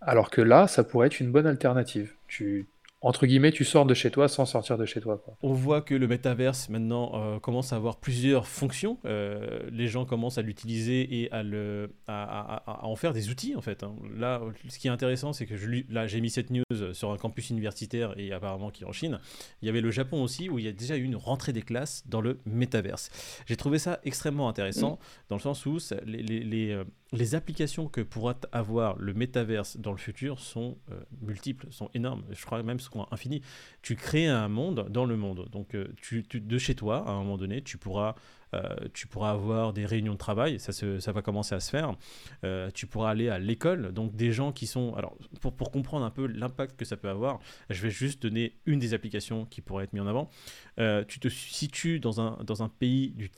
Alors 0.00 0.30
que 0.30 0.40
là, 0.40 0.66
ça 0.66 0.84
pourrait 0.84 1.08
être 1.08 1.20
une 1.20 1.30
bonne 1.30 1.46
alternative. 1.46 2.14
Tu, 2.26 2.66
entre 3.00 3.26
guillemets, 3.26 3.52
tu 3.52 3.64
sors 3.64 3.86
de 3.86 3.94
chez 3.94 4.10
toi 4.10 4.28
sans 4.28 4.44
sortir 4.44 4.76
de 4.76 4.84
chez 4.84 5.00
toi. 5.00 5.22
Quoi. 5.24 5.36
On 5.42 5.52
voit 5.52 5.82
que 5.82 5.94
le 5.94 6.08
métaverse 6.08 6.68
maintenant 6.68 7.12
euh, 7.14 7.38
commence 7.38 7.72
à 7.72 7.76
avoir 7.76 7.98
plusieurs 7.98 8.48
fonctions. 8.48 8.98
Euh, 9.04 9.60
les 9.70 9.86
gens 9.86 10.04
commencent 10.04 10.38
à 10.38 10.42
l'utiliser 10.42 11.22
et 11.22 11.30
à, 11.30 11.44
le, 11.44 11.92
à, 12.08 12.84
en 12.84 12.96
faire 12.96 13.12
des 13.12 13.30
outils 13.30 13.54
en 13.54 13.60
fait. 13.60 13.84
Hein. 13.84 13.94
Là, 14.16 14.40
ce 14.68 14.78
qui 14.80 14.88
est 14.88 14.90
intéressant, 14.90 15.32
c'est 15.32 15.46
que 15.46 15.56
je, 15.56 15.68
là, 15.88 16.08
j'ai 16.08 16.20
mis 16.20 16.30
cette 16.30 16.50
news 16.50 16.64
sur 16.92 17.12
un 17.12 17.16
campus 17.16 17.50
universitaire 17.50 18.14
et 18.18 18.32
apparemment 18.32 18.70
qui 18.70 18.82
est 18.82 18.86
en 18.86 18.92
Chine. 18.92 19.20
Il 19.62 19.66
y 19.66 19.68
avait 19.68 19.80
le 19.80 19.92
Japon 19.92 20.22
aussi 20.22 20.48
où 20.48 20.58
il 20.58 20.64
y 20.64 20.68
a 20.68 20.72
déjà 20.72 20.96
eu 20.96 21.04
une 21.04 21.16
rentrée 21.16 21.52
des 21.52 21.62
classes 21.62 22.02
dans 22.08 22.20
le 22.20 22.40
métaverse. 22.46 23.10
J'ai 23.46 23.56
trouvé 23.56 23.78
ça 23.78 24.00
extrêmement 24.04 24.48
intéressant 24.48 24.94
mm. 24.94 24.98
dans 25.28 25.36
le 25.36 25.42
sens 25.42 25.66
où 25.66 25.78
les, 26.04 26.22
les, 26.22 26.40
les, 26.40 26.70
euh, 26.72 26.84
les 27.12 27.34
applications 27.34 27.88
que 27.88 28.02
pourra 28.02 28.38
avoir 28.52 28.96
le 28.98 29.14
métaverse 29.14 29.78
dans 29.78 29.92
le 29.92 29.98
futur 29.98 30.40
sont 30.40 30.76
euh, 30.90 31.00
multiples, 31.22 31.66
sont 31.70 31.88
énormes. 31.94 32.24
Je 32.30 32.44
crois 32.44 32.62
même 32.62 32.80
sont 32.80 33.06
infinies. 33.10 33.40
Tu 33.80 33.96
crées 33.96 34.26
un 34.26 34.48
monde 34.48 34.88
dans 34.90 35.06
le 35.06 35.16
monde. 35.16 35.48
Donc, 35.50 35.74
euh, 35.74 35.88
tu, 36.02 36.22
de 36.22 36.58
chez 36.58 36.74
toi, 36.74 37.08
à 37.08 37.12
un 37.12 37.18
moment 37.18 37.38
donné, 37.38 37.62
tu 37.62 37.78
pourras, 37.78 38.14
euh, 38.54 38.74
tu 38.92 39.06
pourras 39.06 39.30
avoir 39.30 39.72
des 39.72 39.86
réunions 39.86 40.12
de 40.12 40.18
travail. 40.18 40.60
Ça, 40.60 40.72
ça 40.72 41.12
va 41.12 41.22
commencer 41.22 41.54
à 41.54 41.60
se 41.60 41.70
faire. 41.70 41.94
tu 42.74 42.86
pourras 42.86 43.10
aller 43.10 43.30
à 43.30 43.38
l'école. 43.38 43.92
Donc, 43.92 44.14
des 44.14 44.32
gens 44.32 44.52
qui 44.52 44.66
sont. 44.66 44.94
Alors, 44.94 45.16
pour, 45.40 45.56
pour 45.56 45.70
comprendre 45.70 46.04
un 46.04 46.10
peu 46.10 46.26
l'impact 46.26 46.76
que 46.76 46.84
ça 46.84 46.98
peut 46.98 47.08
avoir, 47.08 47.40
je 47.70 47.80
vais 47.80 47.90
juste 47.90 48.20
donner 48.20 48.58
une 48.66 48.78
des 48.78 48.92
applications 48.92 49.46
qui 49.46 49.62
pourrait 49.62 49.84
être 49.84 49.94
mise 49.94 50.02
en 50.02 50.06
avant. 50.06 50.30
tu 51.08 51.20
te 51.20 51.28
situes 51.28 52.00
dans 52.00 52.20
un, 52.20 52.36
dans 52.44 52.62
un 52.62 52.68
pays 52.68 53.12
du, 53.12 53.30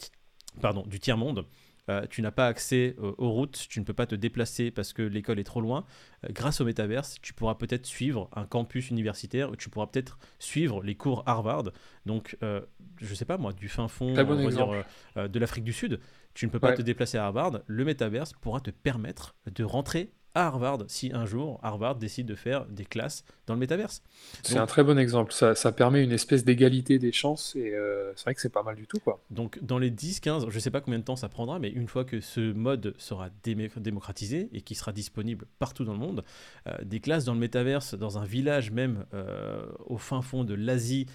pardon, 0.60 0.84
du 0.88 0.98
tiers-monde. 0.98 1.46
Euh, 1.88 2.06
tu 2.08 2.22
n'as 2.22 2.30
pas 2.30 2.46
accès 2.46 2.94
euh, 2.98 3.12
aux 3.18 3.30
routes, 3.30 3.66
tu 3.68 3.80
ne 3.80 3.84
peux 3.84 3.92
pas 3.92 4.06
te 4.06 4.14
déplacer 4.14 4.70
parce 4.70 4.92
que 4.92 5.02
l'école 5.02 5.38
est 5.38 5.44
trop 5.44 5.60
loin. 5.60 5.84
Euh, 6.24 6.28
grâce 6.30 6.60
au 6.60 6.64
métaverse, 6.64 7.16
tu 7.22 7.32
pourras 7.32 7.54
peut-être 7.54 7.86
suivre 7.86 8.28
un 8.34 8.44
campus 8.44 8.90
universitaire, 8.90 9.50
tu 9.58 9.70
pourras 9.70 9.86
peut-être 9.86 10.18
suivre 10.38 10.82
les 10.82 10.94
cours 10.94 11.22
Harvard. 11.26 11.70
Donc, 12.06 12.36
je 12.42 13.14
sais 13.14 13.24
pas 13.24 13.38
moi, 13.38 13.52
du 13.52 13.68
fin 13.68 13.88
fond 13.88 14.14
de 14.14 15.38
l'Afrique 15.38 15.64
du 15.64 15.72
Sud, 15.72 16.00
tu 16.34 16.46
ne 16.46 16.50
peux 16.50 16.60
pas 16.60 16.72
te 16.72 16.82
déplacer 16.82 17.18
à 17.18 17.26
Harvard. 17.26 17.60
Le 17.66 17.84
métaverse 17.84 18.32
pourra 18.40 18.60
te 18.60 18.70
permettre 18.70 19.34
de 19.52 19.64
rentrer 19.64 20.12
à 20.34 20.46
Harvard 20.46 20.78
si 20.88 21.10
un 21.12 21.26
jour 21.26 21.58
Harvard 21.62 21.96
décide 21.96 22.26
de 22.26 22.34
faire 22.34 22.66
des 22.66 22.84
classes 22.84 23.24
dans 23.46 23.54
le 23.54 23.60
métaverse. 23.60 24.02
C'est 24.42 24.58
un 24.58 24.66
très 24.66 24.84
bon 24.84 24.98
exemple. 24.98 25.32
Ça, 25.32 25.54
ça 25.54 25.72
permet 25.72 26.04
une 26.04 26.12
espèce 26.12 26.44
d'égalité 26.44 26.98
des 26.98 27.12
chances 27.12 27.56
et 27.56 27.74
euh, 27.74 28.12
c'est 28.16 28.24
vrai 28.24 28.34
que 28.34 28.40
c'est 28.40 28.48
pas 28.48 28.62
mal 28.62 28.76
du 28.76 28.86
tout. 28.86 28.98
Quoi. 29.00 29.20
Donc 29.30 29.58
dans 29.62 29.78
les 29.78 29.90
10-15, 29.90 30.50
je 30.50 30.58
sais 30.58 30.70
pas 30.70 30.80
combien 30.80 30.98
de 30.98 31.04
temps 31.04 31.16
ça 31.16 31.28
prendra, 31.28 31.58
mais 31.58 31.70
une 31.70 31.88
fois 31.88 32.04
que 32.04 32.20
ce 32.20 32.52
mode 32.52 32.94
sera 32.98 33.28
démocratisé 33.42 34.48
et 34.52 34.60
qui 34.60 34.74
sera 34.74 34.92
disponible 34.92 35.46
partout 35.58 35.84
dans 35.84 35.92
le 35.92 35.98
monde, 35.98 36.24
euh, 36.68 36.76
des 36.84 37.00
classes 37.00 37.24
dans 37.24 37.34
le 37.34 37.40
métaverse, 37.40 37.94
dans 37.94 38.18
un 38.18 38.24
village 38.24 38.70
même 38.70 39.04
euh, 39.14 39.66
au 39.86 39.98
fin 39.98 40.22
fond 40.22 40.44
de 40.44 40.54
l'Asie 40.54 41.06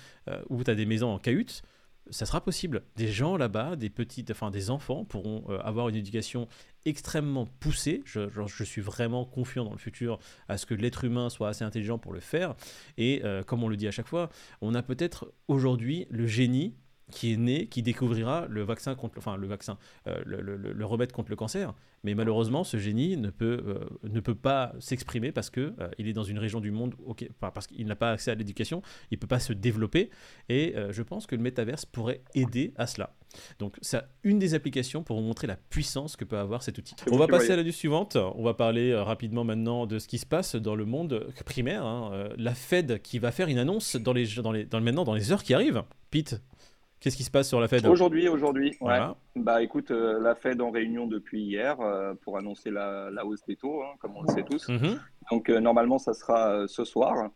où 0.49 0.63
tu 0.63 0.71
as 0.71 0.75
des 0.75 0.87
maisons 0.87 1.09
en 1.09 1.19
cahute, 1.19 1.61
ça 2.09 2.25
sera 2.25 2.41
possible. 2.41 2.83
Des 2.95 3.07
gens 3.07 3.37
là-bas, 3.37 3.75
des 3.75 3.89
petites, 3.89 4.31
enfin 4.31 4.51
des 4.51 4.69
enfants 4.69 5.05
pourront 5.05 5.47
avoir 5.63 5.89
une 5.89 5.95
éducation 5.95 6.47
extrêmement 6.85 7.45
poussé. 7.59 8.01
Je, 8.05 8.29
je, 8.29 8.63
suis 8.63 8.81
vraiment 8.81 9.25
confiant 9.25 9.65
dans 9.65 9.71
le 9.71 9.77
futur 9.77 10.19
à 10.47 10.57
ce 10.57 10.65
que 10.65 10.73
l'être 10.73 11.03
humain 11.03 11.29
soit 11.29 11.49
assez 11.49 11.63
intelligent 11.63 11.97
pour 11.97 12.13
le 12.13 12.19
faire. 12.19 12.55
Et 12.97 13.21
euh, 13.23 13.43
comme 13.43 13.63
on 13.63 13.67
le 13.67 13.75
dit 13.75 13.87
à 13.87 13.91
chaque 13.91 14.07
fois, 14.07 14.29
on 14.61 14.75
a 14.75 14.83
peut-être 14.83 15.33
aujourd'hui 15.47 16.05
le 16.09 16.27
génie 16.27 16.75
qui 17.11 17.33
est 17.33 17.37
né, 17.37 17.67
qui 17.67 17.83
découvrira 17.83 18.47
le 18.49 18.63
vaccin 18.63 18.95
contre, 18.95 19.17
enfin 19.17 19.37
le 19.37 19.47
vaccin, 19.47 19.77
euh, 20.07 20.21
le, 20.25 20.41
le, 20.41 20.57
le, 20.57 20.85
remède 20.85 21.11
contre 21.11 21.29
le 21.29 21.35
cancer. 21.35 21.73
Mais 22.03 22.13
malheureusement, 22.13 22.63
ce 22.63 22.77
génie 22.77 23.17
ne 23.17 23.29
peut, 23.29 23.63
euh, 23.65 23.79
ne 24.03 24.19
peut 24.19 24.35
pas 24.35 24.73
s'exprimer 24.79 25.31
parce 25.31 25.49
que 25.49 25.73
euh, 25.79 25.89
il 25.97 26.07
est 26.07 26.13
dans 26.13 26.23
une 26.23 26.39
région 26.39 26.59
du 26.59 26.71
monde, 26.71 26.95
parce 27.39 27.67
qu'il 27.67 27.85
n'a 27.87 27.95
pas 27.95 28.11
accès 28.11 28.31
à 28.31 28.35
l'éducation, 28.35 28.81
il 29.11 29.17
peut 29.17 29.27
pas 29.27 29.39
se 29.39 29.53
développer. 29.53 30.09
Et 30.49 30.75
je 30.91 31.01
pense 31.01 31.25
que 31.25 31.35
le 31.35 31.41
métaverse 31.41 31.85
pourrait 31.85 32.21
aider 32.33 32.73
à 32.75 32.87
cela. 32.87 33.15
Donc, 33.59 33.75
c'est 33.81 34.01
une 34.23 34.39
des 34.39 34.53
applications 34.53 35.03
pour 35.03 35.19
vous 35.19 35.25
montrer 35.25 35.47
la 35.47 35.55
puissance 35.55 36.15
que 36.15 36.23
peut 36.23 36.37
avoir 36.37 36.63
cet 36.63 36.77
outil. 36.77 36.95
On 37.11 37.17
va 37.17 37.27
passer 37.27 37.51
à 37.51 37.55
la 37.55 37.63
news 37.63 37.71
suivante. 37.71 38.15
On 38.15 38.43
va 38.43 38.53
parler 38.53 38.95
rapidement 38.95 39.43
maintenant 39.43 39.85
de 39.85 39.99
ce 39.99 40.07
qui 40.07 40.17
se 40.17 40.25
passe 40.25 40.55
dans 40.55 40.75
le 40.75 40.85
monde 40.85 41.27
primaire. 41.45 41.85
Hein. 41.85 42.29
la 42.37 42.53
Fed 42.53 43.01
qui 43.01 43.19
va 43.19 43.31
faire 43.31 43.47
une 43.47 43.57
annonce 43.57 43.95
dans 43.95 44.13
les, 44.13 44.27
dans 44.41 44.51
les, 44.51 44.65
dans, 44.65 44.81
maintenant 44.81 45.03
dans 45.03 45.15
les 45.15 45.31
heures 45.31 45.43
qui 45.43 45.53
arrivent. 45.53 45.83
Pete, 46.11 46.41
Qu'est-ce 46.99 47.17
qui 47.17 47.23
se 47.23 47.31
passe 47.31 47.47
sur 47.47 47.59
la 47.59 47.67
Fed? 47.67 47.85
Aujourd'hui, 47.85 48.27
aujourd'hui. 48.27 48.77
Bah 49.35 49.61
écoute, 49.61 49.91
euh, 49.91 50.19
la 50.19 50.33
Fed 50.33 50.61
en 50.61 50.71
réunion 50.71 51.07
depuis 51.07 51.43
hier 51.43 51.79
euh, 51.81 52.13
pour 52.21 52.37
annoncer 52.37 52.71
la, 52.71 53.11
hausse 53.25 53.43
des 53.45 53.57
taux, 53.57 53.83
hein, 53.83 53.93
comme 53.99 54.15
on 54.15 54.23
le 54.23 54.33
sait 54.33 54.43
tous. 54.43 54.69
Mhm. 54.69 54.99
Donc 55.29 55.49
euh, 55.49 55.59
normalement, 55.59 55.97
ça 55.97 56.13
sera 56.13 56.67
ce 56.67 56.85
soir 56.85 57.29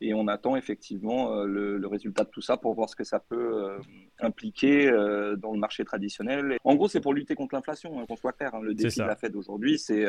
et 0.00 0.12
on 0.12 0.28
attend 0.28 0.56
effectivement 0.56 1.42
le, 1.44 1.86
résultat 1.86 2.24
de 2.24 2.28
tout 2.28 2.42
ça 2.42 2.56
pour 2.56 2.74
voir 2.74 2.90
ce 2.90 2.96
que 2.96 3.04
ça 3.04 3.18
peut 3.18 3.78
impliquer 4.20 4.90
dans 5.38 5.52
le 5.52 5.58
marché 5.58 5.84
traditionnel. 5.84 6.58
En 6.64 6.74
gros, 6.74 6.88
c'est 6.88 7.00
pour 7.00 7.14
lutter 7.14 7.34
contre 7.34 7.54
l'inflation, 7.54 7.98
hein, 7.98 8.04
qu'on 8.06 8.16
soit 8.16 8.32
clair. 8.32 8.54
Hein. 8.54 8.60
le 8.62 8.74
défi 8.74 9.00
de 9.00 9.04
la 9.04 9.16
Fed 9.16 9.34
aujourd'hui, 9.34 9.78
c'est 9.78 10.04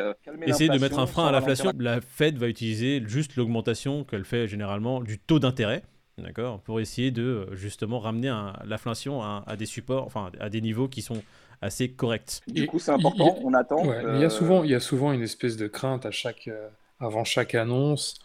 essayer 0.45 0.69
de 0.69 0.79
mettre 0.79 0.99
un 0.99 1.07
frein 1.07 1.27
à 1.27 1.31
l'inflation. 1.31 1.71
La 1.79 2.01
Fed 2.01 2.37
va 2.37 2.47
utiliser 2.47 3.01
juste 3.05 3.35
l'augmentation 3.35 4.03
qu'elle 4.03 4.25
fait 4.25 4.47
généralement 4.47 5.01
du 5.01 5.17
taux 5.17 5.39
d'intérêt 5.39 5.83
d'accord, 6.17 6.59
pour 6.61 6.79
essayer 6.79 7.11
de 7.11 7.23
euh, 7.23 7.55
justement 7.55 7.99
ramener 7.99 8.33
l'inflation 8.65 9.21
à, 9.21 9.55
des 9.57 9.65
supports, 9.65 10.05
enfin 10.05 10.31
à 10.39 10.49
des 10.49 10.61
niveaux 10.61 10.87
qui 10.87 11.01
sont 11.01 11.21
assez 11.61 11.89
corrects. 11.89 12.41
Du 12.47 12.67
coup, 12.67 12.79
c'est 12.79 12.91
important, 12.91 13.37
on 13.43 13.53
attend. 13.53 13.83
il, 13.83 13.89
y 13.89 14.23
a 14.23 14.25
euh, 14.25 14.29
souvent, 14.29 14.63
il 14.63 14.71
y 14.71 14.75
a 14.75 14.79
souvent 14.79 15.11
une 15.11 15.21
espèce 15.21 15.57
de 15.57 15.67
crainte 15.67 16.05
à 16.05 16.11
chaque, 16.11 16.47
euh, 16.47 16.69
avant 16.99 17.23
chaque 17.23 17.55
annonce. 17.55 18.19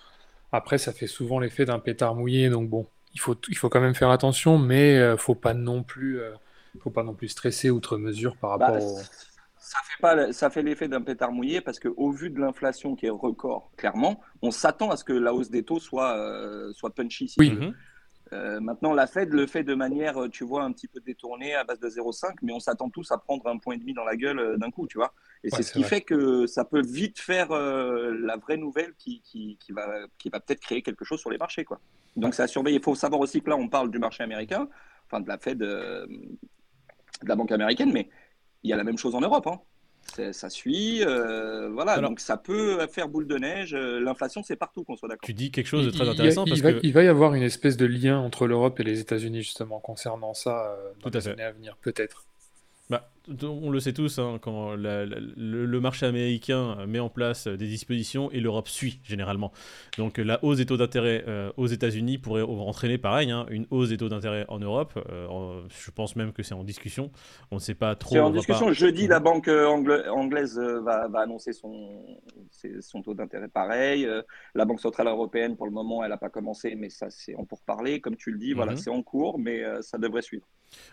Après, 0.53 0.79
ça 0.79 0.93
fait 0.93 1.07
souvent 1.07 1.39
l'effet 1.39 1.65
d'un 1.65 1.79
pétard 1.79 2.15
mouillé, 2.15 2.51
donc 2.51 2.69
bon, 2.69 2.87
il 3.15 3.21
faut, 3.21 3.37
il 3.49 3.57
faut 3.57 3.69
quand 3.69 3.81
même 3.81 3.95
faire 3.95 4.11
attention, 4.11 4.59
mais 4.59 4.99
ne 4.99 5.17
faut 5.17 5.35
pas 5.35 5.55
non 5.55 5.83
plus, 5.83 6.21
faut 6.81 6.91
pas 6.91 7.05
non 7.05 7.15
plus 7.15 7.29
stresser 7.29 7.71
outre 7.71 7.97
mesure 7.97 8.37
par 8.37 8.59
bah, 8.59 8.67
rapport 8.67 8.85
au 8.85 8.99
ça 9.63 9.79
fait 9.85 10.03
pas, 10.03 10.33
ça 10.33 10.51
fait 10.51 10.63
l'effet 10.63 10.89
d'un 10.89 11.03
pétard 11.03 11.31
mouillé 11.31 11.61
parce 11.61 11.79
que 11.79 11.87
au 11.97 12.11
vu 12.11 12.31
de 12.31 12.41
l'inflation 12.41 12.97
qui 12.97 13.07
est 13.07 13.11
record, 13.11 13.71
clairement, 13.77 14.21
on 14.43 14.51
s'attend 14.51 14.91
à 14.91 14.97
ce 14.97 15.05
que 15.05 15.13
la 15.13 15.33
hausse 15.33 15.51
des 15.51 15.63
taux 15.63 15.79
soit, 15.79 16.19
euh, 16.19 16.73
soit 16.73 16.91
punchy. 16.91 17.33
oui. 17.39 17.57
Euh, 18.33 18.61
maintenant, 18.61 18.95
la 18.95 19.07
Fed 19.07 19.31
le 19.35 19.47
fait 19.47 19.63
de 19.63 19.75
manière, 19.75 20.17
tu 20.33 20.43
vois, 20.43 20.65
un 20.65 20.73
petit 20.73 20.89
peu 20.89 21.01
détournée 21.01 21.55
à 21.55 21.65
base 21.65 21.79
de 21.79 21.89
0,5, 21.91 22.37
mais 22.41 22.53
on 22.55 22.61
s'attend 22.61 22.89
tous 22.89 23.13
à 23.13 23.19
prendre 23.19 23.47
un 23.47 23.59
point 23.59 23.75
et 23.75 23.77
demi 23.77 23.93
dans 23.93 24.05
la 24.05 24.17
gueule 24.17 24.39
euh, 24.39 24.57
d'un 24.57 24.71
coup, 24.71 24.87
tu 24.87 24.97
vois. 24.97 25.13
Et 25.45 25.51
c'est 25.51 25.63
ce 25.63 25.71
qui 25.71 25.83
fait 25.83 26.01
que 26.01 26.47
ça 26.47 26.65
peut 26.65 26.81
vite 26.81 27.21
faire 27.21 27.51
la 27.51 28.37
vraie 28.39 28.57
nouvelle 28.57 28.95
qui, 28.97 29.21
qui, 29.21 29.59
qui 29.61 29.73
va, 29.73 30.07
qui 30.17 30.31
va 30.31 30.41
peut-être 30.41 30.61
créer 30.61 30.81
quelque 30.81 31.05
chose 31.05 31.21
sur 31.21 31.31
les 31.31 31.37
marchés, 31.37 31.65
quoi. 31.65 31.79
Donc, 32.17 32.35
c'est 32.35 32.43
à 32.43 32.47
surveiller. 32.47 32.79
Il 32.79 32.83
faut 32.83 32.95
savoir 32.95 33.21
aussi 33.21 33.43
que 33.43 33.51
là, 33.51 33.57
on 33.57 33.69
parle 33.69 33.91
du 33.91 33.99
marché 33.99 34.23
américain, 34.23 34.67
enfin 35.07 35.21
de 35.21 35.29
la 35.29 35.37
Fed, 35.37 35.59
de 35.59 36.09
la 37.23 37.37
banque 37.37 37.53
américaine, 37.53 37.93
mais 37.93 38.09
il 38.63 38.71
y 38.71 38.73
a 38.73 38.77
la 38.77 38.85
même 38.85 38.99
chose 38.99 39.15
en 39.15 39.21
Europe. 39.21 39.47
Hein. 39.47 39.61
Ça 40.33 40.51
suit, 40.51 41.03
euh, 41.05 41.71
voilà, 41.71 41.99
donc 41.99 42.21
ça 42.21 42.37
peut 42.37 42.87
faire 42.89 43.09
boule 43.09 43.27
de 43.27 43.39
neige. 43.39 43.73
Euh, 43.73 43.99
l'inflation, 43.99 44.43
c'est 44.43 44.57
partout, 44.57 44.85
qu'on 44.85 44.97
soit 44.97 45.09
d'accord. 45.09 45.25
Tu 45.25 45.33
dis 45.33 45.51
quelque 45.51 45.69
chose 45.69 45.87
de 45.87 45.91
très 45.91 46.07
intéressant. 46.07 46.45
Il, 46.45 46.51
parce 46.51 46.61
va, 46.61 46.73
que... 46.75 46.81
il 46.83 46.93
va 46.93 47.03
y 47.03 47.09
avoir 47.09 47.35
une 47.35 47.43
espèce 47.43 47.79
de 47.79 47.87
lien 47.87 48.19
entre 48.19 48.47
l'Europe 48.47 48.79
et 48.81 48.83
les 48.83 49.01
États-Unis, 49.01 49.43
justement, 49.43 49.81
concernant 49.81 50.35
ça 50.35 50.67
euh, 50.67 50.91
dans 51.03 51.11
Tout 51.11 51.19
les 51.19 51.29
années 51.29 51.45
à 51.45 51.53
venir, 51.53 51.77
peut-être. 51.81 52.27
Bah, 52.91 53.09
on 53.43 53.71
le 53.71 53.81
sait 53.81 53.93
tous, 53.93 54.19
hein, 54.19 54.39
quand 54.41 54.75
le, 54.75 55.81
marché 55.81 56.07
américain 56.07 56.87
met 56.87 56.99
en 56.99 57.09
place 57.09 57.47
des 57.47 57.67
dispositions 57.67 58.31
et 58.31 58.41
l'Europe 58.41 58.69
suit 58.69 59.01
généralement. 59.05 59.53
Donc 59.99 60.19
la 60.19 60.43
hausse 60.45 60.59
des 60.59 60.67
taux 60.67 60.77
d'intérêt 60.77 61.25
euh, 61.29 61.53
aux 61.57 61.67
États-Unis 61.67 62.19
pourrait 62.19 62.43
entraîner 62.43 62.99
pareil, 62.99 63.31
hein, 63.31 63.47
une 63.51 63.67
hausse 63.71 63.89
des 63.89 63.97
taux 63.97 64.09
d'intérêt 64.09 64.45
en 64.49 64.59
Europe. 64.59 64.93
Euh, 65.11 65.63
je 65.69 65.91
pense 65.91 66.17
même 66.17 66.33
que 66.33 66.43
c'est 66.43 66.55
en 66.55 66.65
discussion. 66.65 67.11
On 67.51 67.57
ne 67.57 67.61
sait 67.61 67.75
pas 67.75 67.95
trop. 67.95 68.15
C'est 68.15 68.21
en 68.21 68.31
discussion. 68.31 68.73
Jeudi, 68.73 69.07
la 69.07 69.21
banque 69.21 69.49
euh, 69.49 69.67
anglaise 69.67 70.59
va, 70.59 71.09
annoncer 71.15 71.53
son, 71.53 72.17
son 72.81 73.03
taux 73.03 73.15
d'intérêt 73.15 73.49
pareil. 73.49 74.09
la 74.55 74.65
Banque 74.65 74.81
centrale 74.81 75.09
européenne, 75.09 75.57
pour 75.57 75.67
le 75.67 75.73
moment, 75.73 76.03
elle 76.03 76.11
n'a 76.11 76.17
pas 76.17 76.31
commencé, 76.31 76.75
mais 76.75 76.91
ça, 76.91 77.11
c'est 77.11 77.35
en 77.35 77.45
pourparler. 77.45 78.01
Comme 78.01 78.17
tu 78.17 78.31
le 78.31 78.39
dis, 78.39 78.53
voilà, 78.53 78.73
mhm. 78.73 78.79
c'est 78.79 78.91
en 78.91 79.03
cours, 79.03 79.39
mais 79.39 79.63
ça 79.83 79.99
devrait 79.99 80.23
suivre. 80.23 80.47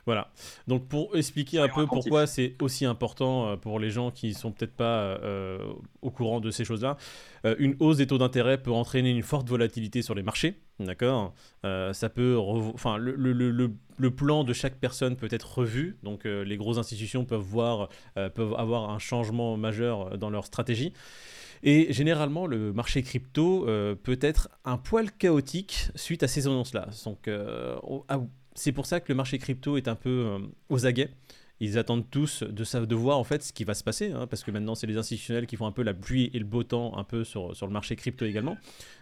Voilà. 0.06 0.30
Donc 0.68 0.88
pour 0.88 1.16
expliquer 1.16 1.60
un 1.60 1.70
peu 1.70 1.86
pourquoi 1.86 2.19
c'est 2.28 2.56
aussi 2.62 2.86
important 2.86 3.48
euh, 3.48 3.56
pour 3.56 3.80
les 3.80 3.90
gens 3.90 4.12
qui 4.12 4.34
sont 4.34 4.52
peut-être 4.52 4.74
pas 4.74 5.00
euh, 5.00 5.60
au 6.02 6.12
courant 6.12 6.40
de 6.40 6.52
ces 6.52 6.66
choses-là. 6.66 6.98
Euh, 7.46 7.56
une 7.60 7.76
hausse 7.80 7.98
des 7.98 8.08
taux 8.08 8.18
d'intérêt 8.18 8.62
peut 8.62 8.72
entraîner 8.72 9.12
une 9.12 9.24
forte 9.24 9.48
volatilité 9.50 10.02
sur 10.02 10.16
les 10.16 10.24
marchés, 10.24 10.60
d'accord? 10.80 11.34
Ça 11.64 12.10
peut, 12.10 12.38
enfin, 12.38 12.98
le, 12.98 14.10
plan 14.10 14.44
de 14.44 14.54
chaque 14.54 14.76
personne 14.76 15.16
peut 15.16 15.28
être 15.32 15.58
revu, 15.58 15.98
donc 16.04 16.24
les 16.24 16.58
grosses 16.58 16.78
institutions 16.78 17.26
peuvent 17.26 17.42
voir, 17.42 17.90
peuvent 18.16 18.56
avoir 18.58 18.90
un 18.90 19.00
changement 19.00 19.58
majeur 19.58 20.18
dans 20.18 20.30
leur 20.30 20.46
stratégie. 20.46 20.94
Et 21.64 21.92
généralement, 21.92 22.48
le 22.48 22.72
marché 22.72 23.04
crypto 23.04 23.66
peut 24.04 24.20
être 24.22 24.50
un 24.64 24.78
poil 24.78 25.12
chaotique 25.12 25.90
suite 25.96 26.24
à 26.24 26.28
ces 26.28 26.48
annonces-là. 26.48 26.88
Donc, 27.06 27.30
c'est 28.56 28.72
pour 28.72 28.86
ça 28.86 29.00
que 29.00 29.10
le 29.10 29.16
marché 29.16 29.38
crypto 29.38 29.78
est 29.78 29.88
un 29.88 29.96
peu 29.96 30.38
aux 30.70 30.86
aguets 30.86 31.12
ils 31.60 31.78
attendent 31.78 32.10
tous 32.10 32.44
de, 32.44 32.86
de 32.86 32.96
voir 32.96 33.18
en 33.18 33.24
fait 33.24 33.44
ce 33.44 33.54
qui 33.54 33.64
va 33.64 33.74
se 33.74 33.84
passer, 33.84 34.12
hein, 34.12 34.28
parce 34.28 34.44
que 34.44 34.52
maintenant 34.52 34.76
c'est 34.76 34.88
les 34.88 34.98
institutionnels 34.98 35.46
qui 35.46 35.56
font 35.56 35.66
un 35.66 35.72
peu 35.72 35.84
la 35.84 35.94
pluie 35.94 36.30
et 36.34 36.40
le 36.40 36.46
beau 36.46 36.64
temps 36.64 36.98
un 36.98 37.04
peu 37.04 37.24
sur, 37.24 37.56
sur 37.56 37.68
le 37.68 37.74
marché 37.74 37.96
crypto 37.96 38.26
également. 38.26 38.58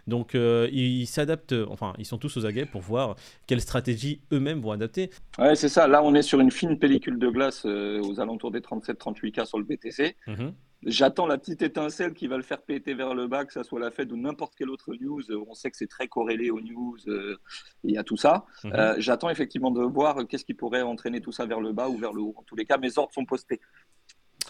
Donc 0.06 0.34
euh, 0.34 0.68
ils 0.72 1.06
s'adaptent, 1.06 1.54
enfin 1.68 1.92
ils 1.98 2.06
sont 2.06 2.18
tous 2.18 2.36
aux 2.36 2.46
aguets 2.46 2.66
pour 2.66 2.80
voir 2.80 3.16
quelle 3.46 3.60
stratégie 3.60 4.20
eux-mêmes 4.32 4.60
vont 4.60 4.72
adapter. 4.72 5.10
Ouais, 5.38 5.54
c'est 5.54 5.68
ça. 5.68 5.86
Là, 5.86 6.02
on 6.02 6.14
est 6.14 6.22
sur 6.22 6.40
une 6.40 6.50
fine 6.50 6.78
pellicule 6.78 7.18
de 7.18 7.28
glace 7.28 7.62
euh, 7.64 8.00
aux 8.02 8.20
alentours 8.20 8.50
des 8.50 8.60
37-38K 8.60 9.44
sur 9.46 9.58
le 9.58 9.64
BTC. 9.64 10.16
Mhm. 10.26 10.52
J'attends 10.84 11.26
la 11.26 11.38
petite 11.38 11.62
étincelle 11.62 12.14
qui 12.14 12.28
va 12.28 12.36
le 12.36 12.42
faire 12.42 12.62
péter 12.62 12.94
vers 12.94 13.14
le 13.14 13.26
bas, 13.26 13.44
que 13.44 13.52
ça 13.52 13.64
soit 13.64 13.80
la 13.80 13.90
Fed 13.90 14.12
ou 14.12 14.16
n'importe 14.16 14.54
quelle 14.54 14.70
autre 14.70 14.94
news. 14.94 15.22
On 15.48 15.54
sait 15.54 15.70
que 15.70 15.76
c'est 15.76 15.88
très 15.88 16.06
corrélé 16.06 16.50
aux 16.50 16.60
news, 16.60 16.96
euh, 17.08 17.36
il 17.82 17.92
y 17.92 17.98
a 17.98 18.04
tout 18.04 18.16
ça. 18.16 18.46
Mhm. 18.64 18.94
J'attends 18.98 19.30
effectivement 19.30 19.70
de 19.70 19.82
voir 19.82 20.26
qu'est-ce 20.28 20.44
qui 20.44 20.54
pourrait 20.54 20.82
entraîner 20.82 21.20
tout 21.20 21.32
ça 21.32 21.46
vers 21.46 21.60
le 21.60 21.72
bas 21.72 21.88
ou 21.88 21.96
vers 21.96 22.12
le 22.12 22.22
haut. 22.22 22.34
En 22.36 22.42
tous 22.42 22.54
les 22.54 22.64
cas, 22.64 22.78
mes 22.78 22.96
ordres 22.96 23.12
sont 23.12 23.24
postés 23.24 23.60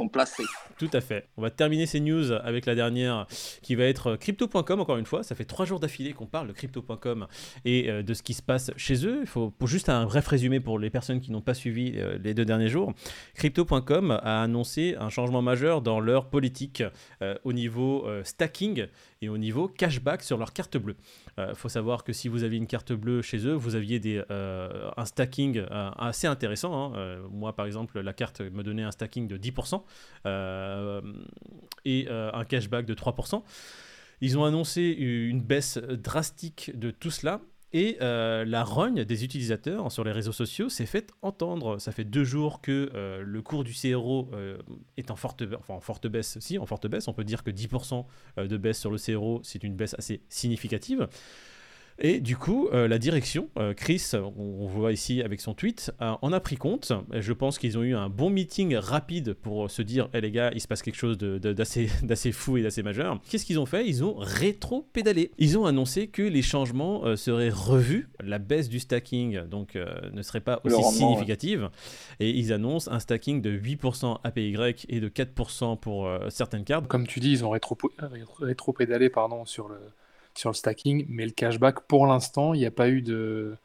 placés. 0.06 0.44
Tout 0.78 0.90
à 0.92 1.00
fait. 1.00 1.26
On 1.37 1.42
va 1.42 1.50
terminer 1.50 1.87
ces 1.87 1.98
news 1.98 2.30
avec 2.30 2.66
la 2.66 2.76
dernière 2.76 3.26
qui 3.62 3.74
va 3.74 3.84
être 3.84 4.14
crypto.com 4.14 4.80
encore 4.80 4.96
une 4.96 5.06
fois. 5.06 5.24
Ça 5.24 5.34
fait 5.34 5.44
trois 5.44 5.66
jours 5.66 5.80
d'affilée 5.80 6.12
qu'on 6.12 6.26
parle 6.26 6.46
de 6.46 6.52
crypto.com 6.52 7.26
et 7.64 7.90
euh, 7.90 8.02
de 8.02 8.14
ce 8.14 8.22
qui 8.22 8.34
se 8.34 8.42
passe 8.42 8.70
chez 8.76 9.04
eux. 9.04 9.18
Il 9.22 9.26
faut 9.26 9.52
juste 9.64 9.88
un 9.88 10.04
bref 10.04 10.26
résumé 10.28 10.61
pour 10.61 10.78
les 10.78 10.90
personnes 10.90 11.20
qui 11.20 11.32
n'ont 11.32 11.40
pas 11.40 11.54
suivi 11.54 11.94
euh, 11.96 12.18
les 12.22 12.34
deux 12.34 12.44
derniers 12.44 12.68
jours. 12.68 12.92
Crypto.com 13.34 14.12
a 14.22 14.42
annoncé 14.42 14.94
un 15.00 15.08
changement 15.08 15.42
majeur 15.42 15.82
dans 15.82 15.98
leur 15.98 16.28
politique 16.28 16.84
euh, 17.22 17.34
au 17.42 17.52
niveau 17.52 18.06
stacking 18.22 18.87
et 19.20 19.28
au 19.28 19.38
niveau 19.38 19.68
cashback 19.68 20.22
sur 20.22 20.38
leur 20.38 20.52
carte 20.52 20.76
bleue. 20.76 20.96
Il 21.38 21.54
faut 21.54 21.68
savoir 21.68 22.04
que 22.04 22.12
si 22.12 22.28
vous 22.28 22.44
aviez 22.44 22.59
une 22.59 22.66
carte 22.66 22.92
bleue 22.92 23.22
chez 23.22 23.46
eux, 23.46 23.54
vous 23.54 23.74
aviez 23.74 23.98
des, 23.98 24.22
un 24.28 25.04
stacking 25.04 25.64
assez 25.70 26.26
intéressant. 26.26 26.94
Hein. 26.94 27.18
moi, 27.31 27.54
par 27.54 27.66
exemple, 27.66 28.00
la 28.00 28.12
carte 28.12 28.40
me 28.40 28.62
donnait 28.62 28.83
un 28.83 28.90
stacking 28.90 29.26
de 29.26 29.37
10%. 29.37 29.83
Euh, 30.26 31.00
et 31.85 32.07
euh, 32.09 32.31
un 32.33 32.44
cashback 32.44 32.87
de 32.87 32.94
3%. 32.94 33.42
Ils 34.20 34.37
ont 34.37 34.44
annoncé 34.44 34.83
une 34.83 35.40
baisse 35.40 35.78
drastique 35.78 36.72
de 36.74 36.90
tout 36.90 37.11
cela. 37.11 37.40
Et 37.72 37.98
euh, 38.00 38.44
la 38.44 38.64
rogne 38.64 39.04
des 39.04 39.24
utilisateurs 39.24 39.92
sur 39.92 40.02
les 40.04 40.12
réseaux 40.12 40.33
sociaux 40.33 40.68
s'est 40.68 40.87
fait 40.87 41.12
entendre. 41.22 41.78
Ça 41.78 41.92
fait 41.92 42.04
deux 42.04 42.24
jours 42.24 42.61
que 42.61 42.90
le 43.22 43.42
cours 43.42 43.64
du 43.64 43.72
CRO 43.72 44.31
est 44.96 45.11
en 45.11 45.16
forte, 45.16 45.42
en 45.68 45.81
forte 45.81 46.07
baisse. 46.07 46.38
Si, 46.40 46.59
en 46.59 46.66
forte 46.66 46.87
baisse. 46.87 47.09
On 47.09 47.12
peut 47.12 47.24
dire 47.24 47.44
que 47.44 47.50
10% 47.50 48.07
de 48.38 48.57
baisse 48.57 48.81
sur 48.81 48.90
le 48.90 48.98
CRO, 48.98 49.40
c'est 49.42 49.62
une 49.64 49.76
baisse 49.76 49.94
assez 49.98 50.22
significative. 50.28 51.09
Et 52.00 52.20
du 52.20 52.37
coup, 52.37 52.68
euh, 52.72 52.87
la 52.87 52.98
direction, 52.98 53.48
euh, 53.58 53.74
Chris, 53.74 54.12
on, 54.14 54.66
voit 54.68 54.92
ici 54.92 55.20
avec 55.20 55.40
son 55.40 55.54
tweet, 55.54 55.90
en 56.00 56.32
a 56.32 56.38
pris 56.38 56.56
compte. 56.56 56.92
Je 57.12 57.32
pense 57.32 57.58
qu'ils 57.58 57.76
ont 57.76 57.82
eu 57.82 57.94
un 57.96 58.08
bon 58.08 58.30
meeting 58.30 58.76
rapide 58.76 59.34
pour 59.34 59.68
se 59.70 59.82
dire, 59.82 60.08
hé 60.14 60.20
les 60.20 60.30
gars, 60.30 60.50
il 60.54 60.61
se 60.61 60.68
passe 60.68 60.82
quelque 60.82 60.96
chose 60.96 61.18
d'assez 61.18 62.32
fou 62.32 62.56
et 62.56 62.62
d'assez 62.62 62.84
majeur. 62.84 63.20
Qu'est-ce 63.28 63.44
qu'ils 63.44 63.58
ont 63.58 63.66
fait? 63.66 63.87
Ils 63.87 64.04
ont 64.04 64.14
rétro-pédalé. 64.16 65.32
Ils 65.38 65.58
ont 65.58 65.66
annoncé 65.66 66.06
que 66.06 66.22
les 66.22 66.42
changements 66.42 67.04
euh, 67.04 67.16
seraient 67.16 67.50
revus. 67.50 68.08
La 68.20 68.38
baisse 68.38 68.68
du 68.68 68.78
stacking 68.78 69.40
donc 69.48 69.76
ne 69.76 70.22
serait 70.22 70.40
pas 70.40 70.61
aussi 70.64 70.82
significative. 70.82 71.70
Et 72.20 72.30
ils 72.30 72.52
annoncent 72.52 72.90
un 72.90 73.00
stacking 73.00 73.42
de 73.42 73.50
8% 73.50 74.18
APY 74.22 74.56
et 74.88 75.00
de 75.00 75.08
4% 75.08 75.78
pour 75.78 76.08
certaines 76.28 76.64
cartes. 76.64 76.87
Comme 76.87 77.06
tu 77.06 77.20
dis, 77.20 77.32
ils 77.32 77.44
ont 77.44 77.50
rétro-pédalé 77.50 79.11
pardon, 79.11 79.44
sur 79.44 79.68
le 79.68 79.78
sur 80.38 80.51
le 80.51 80.55
stacking, 80.55 81.05
mais 81.09 81.24
le 81.24 81.33
cashback, 81.33 81.81
pour 81.88 82.07
l'instant, 82.07 82.55
il 82.55 82.61
n'y 82.61 82.66
a 82.66 82.70
pas 82.70 82.88
eu 82.88 83.03
de, 83.03 83.57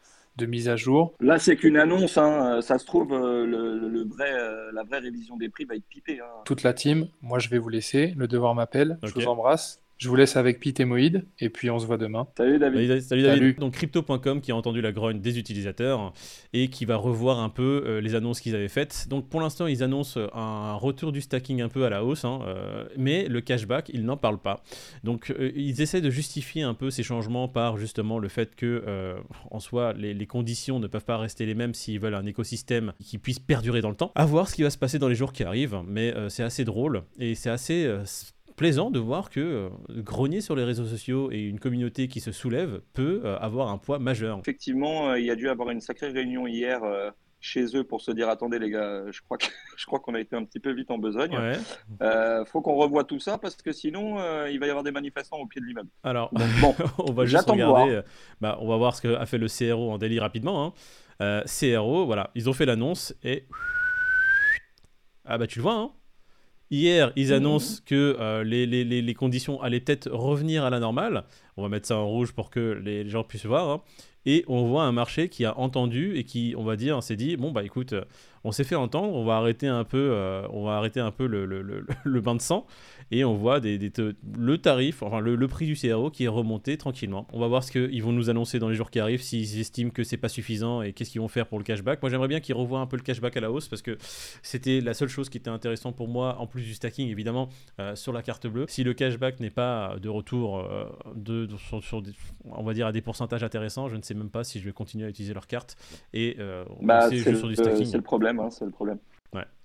mise 0.41 0.67
à 0.67 0.75
jour. 0.75 1.13
Là, 1.19 1.37
c'est 1.37 1.55
qu'une 1.55 1.77
annonce. 1.77 2.17
Hein. 2.17 2.61
Ça 2.61 2.79
se 2.79 2.85
trouve, 2.85 3.13
euh, 3.13 3.45
le, 3.45 4.03
vrai, 4.03 4.33
euh, 4.33 4.71
la 4.73 4.83
vraie 4.83 4.99
révision 4.99 5.37
des 5.37 5.49
prix 5.49 5.65
va 5.65 5.75
être 5.75 5.85
pipée. 5.85 6.19
Hein. 6.19 6.41
Toute 6.45 6.63
la 6.63 6.73
team, 6.73 7.07
moi, 7.21 7.37
je 7.37 7.49
vais 7.49 7.59
vous 7.59 7.69
laisser. 7.69 8.13
Le 8.17 8.27
devoir 8.27 8.55
m'appelle. 8.55 8.97
Je 9.03 9.13
vous 9.13 9.27
embrasse. 9.27 9.82
Je 10.03 10.09
vous 10.09 10.17
laisse 10.17 10.35
avec 10.35 10.59
Pete 10.59 10.81
et 10.81 10.85
Moïd, 10.85 11.23
et 11.39 11.49
puis 11.49 11.69
on 11.69 11.79
se 11.79 11.85
voit 11.85 11.97
demain. 11.97 12.27
Salut 12.35 12.59
David. 12.59 12.99
Salut, 12.99 13.21
David. 13.21 13.57
Donc 13.57 13.71
crypto.com 13.71 14.41
qui 14.41 14.51
a 14.51 14.55
entendu 14.55 14.81
la 14.81 14.91
grogne 14.91 15.21
des 15.21 15.39
utilisateurs 15.39 16.11
et 16.51 16.67
qui 16.67 16.83
va 16.83 16.97
revoir 16.97 17.39
un 17.39 17.47
peu 17.47 17.83
euh, 17.85 18.01
les 18.01 18.13
annonces 18.13 18.41
qu'ils 18.41 18.53
avaient 18.53 18.67
faites. 18.67 19.07
Donc 19.07 19.29
pour 19.29 19.39
l'instant, 19.39 19.65
ils 19.65 19.81
annoncent 19.81 20.19
un 20.33 20.73
retour 20.73 21.13
du 21.13 21.21
stacking 21.21 21.61
un 21.61 21.69
peu 21.69 21.85
à 21.85 21.89
la 21.89 22.03
hausse, 22.03 22.25
hein, 22.25 22.41
euh, 22.45 22.83
mais 22.97 23.29
le 23.29 23.39
cashback, 23.39 23.91
ils 23.93 24.03
n'en 24.03 24.17
parlent 24.17 24.41
pas. 24.41 24.61
Donc 25.05 25.31
euh, 25.31 25.53
ils 25.55 25.81
essaient 25.81 26.01
de 26.01 26.09
justifier 26.09 26.63
un 26.63 26.73
peu 26.73 26.89
ces 26.89 27.03
changements 27.03 27.47
par 27.47 27.77
justement 27.77 28.19
le 28.19 28.27
fait 28.27 28.57
que, 28.57 28.83
en 29.51 29.61
soi, 29.61 29.93
les, 29.93 30.13
les, 30.13 30.27
conditions 30.27 30.79
ne 30.79 30.87
peuvent 30.87 31.05
pas 31.05 31.17
rester 31.17 31.45
les 31.45 31.55
mêmes 31.55 31.73
s'ils 31.73 32.01
veulent 32.01 32.15
un 32.15 32.25
écosystème 32.25 32.91
qui 32.99 33.19
puisse 33.19 33.39
perdurer 33.39 33.79
dans 33.79 33.89
le 33.89 33.95
temps. 33.95 34.11
À 34.15 34.25
voir 34.25 34.49
ce 34.49 34.55
qui 34.55 34.63
va 34.63 34.69
se 34.69 34.77
passer 34.77 34.99
dans 34.99 35.07
les 35.07 35.15
jours 35.15 35.31
qui 35.31 35.45
arrivent, 35.45 35.79
mais 35.87 36.13
c'est 36.27 36.43
assez 36.43 36.65
drôle 36.65 37.03
et 37.19 37.35
c'est 37.35 37.49
assez 37.49 37.89
plaisant 38.55 38.91
de 38.91 38.99
voir 38.99 39.29
que 39.29 39.39
euh, 39.39 39.69
grogner 40.01 40.41
sur 40.41 40.55
les 40.55 40.63
réseaux 40.63 40.85
sociaux 40.85 41.31
et 41.31 41.41
une 41.41 41.59
communauté 41.59 42.07
qui 42.07 42.19
se 42.19 42.31
soulève 42.31 42.81
peut 42.93 43.21
euh, 43.23 43.37
avoir 43.39 43.69
un 43.69 43.77
poids 43.77 43.99
majeur. 43.99 44.39
Effectivement, 44.39 45.09
euh, 45.09 45.19
il 45.19 45.25
y 45.25 45.31
a 45.31 45.35
dû 45.35 45.49
avoir 45.49 45.69
une 45.69 45.81
sacrée 45.81 46.09
réunion 46.09 46.47
hier 46.47 46.81
chez 47.39 47.75
eux 47.75 47.83
pour 47.83 47.99
se 47.99 48.11
dire 48.11 48.29
attendez 48.29 48.57
les 48.57 48.69
gars, 48.69 49.03
je 49.11 49.21
crois 49.21 49.37
que 49.37 49.45
je 49.77 49.85
crois 49.85 49.99
qu'on 49.99 50.13
a 50.13 50.19
été 50.19 50.35
un 50.35 50.45
petit 50.45 50.59
peu 50.59 50.71
vite 50.71 50.91
en 50.91 50.97
besogne. 50.97 51.37
Il 52.01 52.43
faut 52.47 52.61
qu'on 52.61 52.75
revoie 52.75 53.03
tout 53.03 53.19
ça 53.19 53.37
parce 53.37 53.55
que 53.57 53.71
sinon 53.71 54.17
il 54.47 54.59
va 54.59 54.67
y 54.67 54.69
avoir 54.69 54.83
des 54.83 54.91
manifestants 54.91 55.37
au 55.37 55.45
pied 55.45 55.59
de 55.59 55.65
l'immeuble. 55.65 55.89
Alors 56.03 56.31
bon, 56.61 56.75
on 56.99 57.11
va 57.11 57.25
juste 57.25 57.49
regarder. 57.49 58.01
Bah, 58.39 58.57
on 58.61 58.67
va 58.67 58.77
voir 58.77 58.95
ce 58.95 59.01
qu'a 59.01 59.25
fait 59.25 59.37
le 59.37 59.47
CRO 59.47 59.91
en 59.91 59.97
Delhi 59.97 60.19
rapidement. 60.19 60.73
Hein. 61.19 61.43
CRO, 61.45 62.05
voilà, 62.05 62.31
ils 62.35 62.49
ont 62.49 62.53
fait 62.53 62.65
l'annonce 62.65 63.13
et 63.23 63.47
ah 65.25 65.37
bah 65.37 65.47
tu 65.47 65.59
le 65.59 65.63
vois. 65.63 65.75
Hein 65.75 65.91
Hier, 66.73 67.13
ils 67.15 67.29
mmh. 67.29 67.33
annoncent 67.33 67.81
que 67.85 68.17
euh, 68.19 68.43
les, 68.43 68.65
les, 68.65 68.83
les, 68.83 69.13
conditions 69.13 69.61
allaient 69.61 69.79
peut-être 69.79 70.09
revenir 70.09 70.63
à 70.63 70.71
la 70.71 70.79
normale. 70.79 71.23
On 71.55 71.61
va 71.61 71.69
mettre 71.69 71.87
ça 71.87 71.97
en 71.97 72.07
rouge 72.07 72.31
pour 72.31 72.49
que 72.49 72.81
les 72.83 73.07
gens 73.07 73.23
puissent 73.23 73.45
voir. 73.45 73.69
Hein. 73.69 73.81
Et 74.25 74.43
on 74.47 74.65
voit 74.65 74.85
un 74.85 74.91
marché 74.91 75.29
qui 75.29 75.45
a 75.45 75.55
entendu 75.59 76.17
et 76.17 76.23
qui, 76.23 76.55
on 76.57 76.63
va 76.63 76.75
dire, 76.75 77.03
s'est 77.03 77.15
dit 77.15 77.37
bon 77.37 77.51
bah 77.51 77.63
écoute, 77.63 77.93
on 78.43 78.51
s'est 78.51 78.63
fait 78.63 78.75
entendre, 78.75 79.13
on 79.13 79.23
va 79.23 79.35
arrêter 79.35 79.67
un 79.67 79.83
peu, 79.83 80.09
euh, 80.11 80.45
on 80.51 80.65
va 80.65 80.73
arrêter 80.73 80.99
un 80.99 81.11
peu 81.11 81.27
le, 81.27 81.45
le, 81.45 81.61
le, 81.61 82.21
bain 82.21 82.35
de 82.35 82.41
sang 82.41 82.65
et 83.11 83.23
on 83.23 83.35
voit 83.35 83.59
des, 83.59 83.79
le 84.37 84.57
tarif, 84.57 85.01
enfin 85.01 85.19
le, 85.19 85.47
prix 85.47 85.65
du 85.65 85.75
CRO 85.75 86.09
qui 86.09 86.25
est 86.25 86.29
remonté 86.29 86.77
tranquillement. 86.77 87.27
On 87.31 87.39
va 87.39 87.47
voir 87.47 87.63
ce 87.63 87.71
qu'ils 87.71 88.03
vont 88.03 88.11
nous 88.11 88.29
annoncer 88.29 88.59
dans 88.59 88.69
les 88.69 88.75
jours 88.75 88.89
qui 88.89 88.99
arrivent, 88.99 89.21
s'ils 89.21 89.59
estiment 89.59 89.91
que 89.91 90.03
c'est 90.03 90.17
pas 90.17 90.29
suffisant 90.29 90.81
et 90.81 90.93
qu'est-ce 90.93 91.11
qu'ils 91.11 91.21
vont 91.21 91.27
faire 91.27 91.47
pour 91.47 91.57
le 91.57 91.63
cashback. 91.63 92.01
Moi 92.01 92.09
j'aimerais 92.09 92.27
bien 92.27 92.39
qu'ils 92.39 92.55
revoient 92.55 92.79
un 92.79 92.85
peu 92.85 92.97
le 92.97 93.03
cashback 93.03 93.37
à 93.37 93.41
la 93.41 93.51
hausse 93.51 93.67
parce 93.67 93.81
que 93.81 93.97
c'était 94.41 94.81
la 94.81 94.93
seule 94.93 95.09
chose 95.09 95.29
qui 95.29 95.37
était 95.37 95.49
intéressante 95.49 95.95
pour 95.95 96.07
moi, 96.07 96.37
en 96.39 96.47
plus 96.47 96.63
du 96.63 96.73
stacking 96.73 97.09
évidemment, 97.09 97.49
euh, 97.79 97.95
sur 97.95 98.13
la 98.13 98.21
carte 98.23 98.47
bleue. 98.47 98.65
Si 98.67 98.83
le 98.83 98.93
cashback 98.93 99.39
n'est 99.39 99.49
pas 99.49 99.95
de 100.01 100.09
retour 100.09 100.59
euh, 100.59 100.85
de, 101.15 101.47
sur, 101.81 102.03
on 102.45 102.63
va 102.63 102.73
dire 102.73 102.87
à 102.87 102.91
des 102.91 103.01
pourcentages 103.01 103.43
intéressants, 103.43 103.89
je 103.89 103.95
ne 103.95 104.01
sais 104.01 104.13
même 104.13 104.29
pas 104.29 104.43
si 104.43 104.59
je 104.59 104.65
vais 104.65 104.73
continuer 104.73 105.05
à 105.05 105.09
utiliser 105.09 105.33
leur 105.33 105.47
carte 105.47 105.77
et 106.13 106.37
bah, 106.81 107.09
c'est 107.09 107.35
sur 107.35 107.47
du 107.47 107.55
stacking. 107.55 107.85
C'est 107.85 107.97
le 107.97 108.03
problème, 108.03 108.32
hein, 108.39 108.49
c'est 108.49 108.65
le 108.65 108.71
problème. 108.71 108.99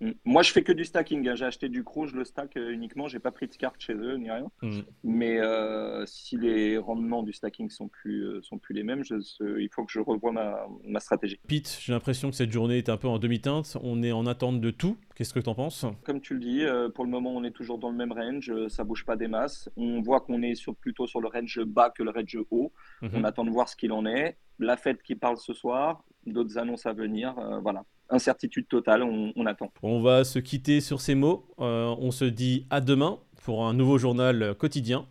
Mm. 0.01 0.11
Moi, 0.25 0.43
je 0.43 0.53
fais 0.53 0.63
que 0.63 0.73
du 0.73 0.85
stacking. 0.85 1.27
Hein. 1.29 1.35
J'ai 1.35 1.45
acheté 1.45 1.69
du 1.69 1.85
crew, 1.85 2.07
je 2.07 2.15
le 2.15 2.25
stack 2.25 2.57
euh, 2.57 2.71
uniquement. 2.71 3.09
J'ai 3.09 3.19
pas 3.19 3.31
pris 3.31 3.47
de 3.49 3.55
carte 3.55 3.81
chez 3.81 3.95
eux 3.95 4.17
ni 4.17 4.31
rien. 4.31 4.51
Mm. 4.63 4.81
Mais 5.05 5.39
euh, 5.39 6.05
si 6.07 6.37
les 6.37 6.79
rendements 6.79 7.23
du 7.23 7.33
stacking 7.33 7.71
sont 7.71 7.89
plus 7.89 8.25
euh, 8.25 8.43
sont 8.43 8.59
plus 8.59 8.75
les 8.75 8.83
mêmes, 8.83 9.03
il 9.11 9.69
faut 9.73 9.85
que 9.85 9.93
je 9.93 10.01
revoie 10.01 10.33
ma, 10.33 10.67
ma 10.85 11.01
stratégie. 11.01 11.39
Pete, 11.47 11.79
j'ai 11.81 11.93
l'impression 11.93 12.31
que 12.31 12.37
cette 12.37 12.53
journée 12.53 12.79
est 12.79 12.89
un 12.89 12.97
peu 12.97 13.09
en 13.09 13.19
demi-teinte. 13.19 13.77
On 13.83 14.03
est 14.03 14.13
en 14.13 14.27
attente 14.27 14.61
de 14.61 14.71
tout. 14.71 14.97
Qu'est-ce 15.15 15.35
que 15.35 15.41
tu 15.41 15.49
en 15.49 15.55
penses? 15.55 15.85
Comme 16.05 16.21
tu 16.21 16.35
le 16.35 16.41
dis, 16.41 16.65
pour 16.95 17.05
le 17.05 17.11
moment, 17.11 17.35
on 17.35 17.43
est 17.43 17.51
toujours 17.51 17.79
dans 17.79 17.91
le 17.91 17.97
même 17.97 18.13
range. 18.13 18.53
ça 18.69 18.85
bouge 18.85 19.05
pas 19.05 19.17
des 19.17 19.27
masses. 19.27 19.69
On 19.77 20.01
voit 20.01 20.21
qu'on 20.21 20.43
est 20.43 20.55
sur, 20.55 20.77
plutôt 20.77 21.09
sur 21.09 21.21
le 21.21 21.29
range 21.29 21.61
bas 21.65 21.91
que 21.91 22.05
le 22.05 22.11
range 22.11 22.39
haut. 22.51 22.73
Mm-hmm. 23.03 23.11
On 23.15 23.25
attend 23.25 23.45
de 23.45 23.51
voir 23.51 23.69
ce 23.69 23.75
qu'il 23.75 23.93
en 23.93 24.07
est. 24.07 24.37
La 24.61 24.77
fête 24.77 25.03
qui 25.03 25.17
parle 25.17 25.37
ce 25.37 25.53
soir, 25.53 26.05
d'autres 26.27 26.57
annonces 26.57 26.87
à 26.87 26.93
venir. 26.93 27.35
voilà 27.63 27.85
incertitude 28.11 28.69
totale, 28.69 29.03
on, 29.03 29.47
attend. 29.47 29.71
On 29.83 30.01
va 30.01 30.25
se 30.25 30.39
quitter 30.39 30.81
sur 30.81 31.01
ces 31.01 31.15
mots. 31.15 31.47
Euh, 31.59 31.95
on 31.99 32.11
se 32.11 32.25
dit 32.25 32.67
à 32.71 32.81
demain 32.81 33.19
pour 33.43 33.67
un 33.67 33.75
nouveau 33.75 33.99
journal 33.99 34.55
quotidien. 34.59 35.07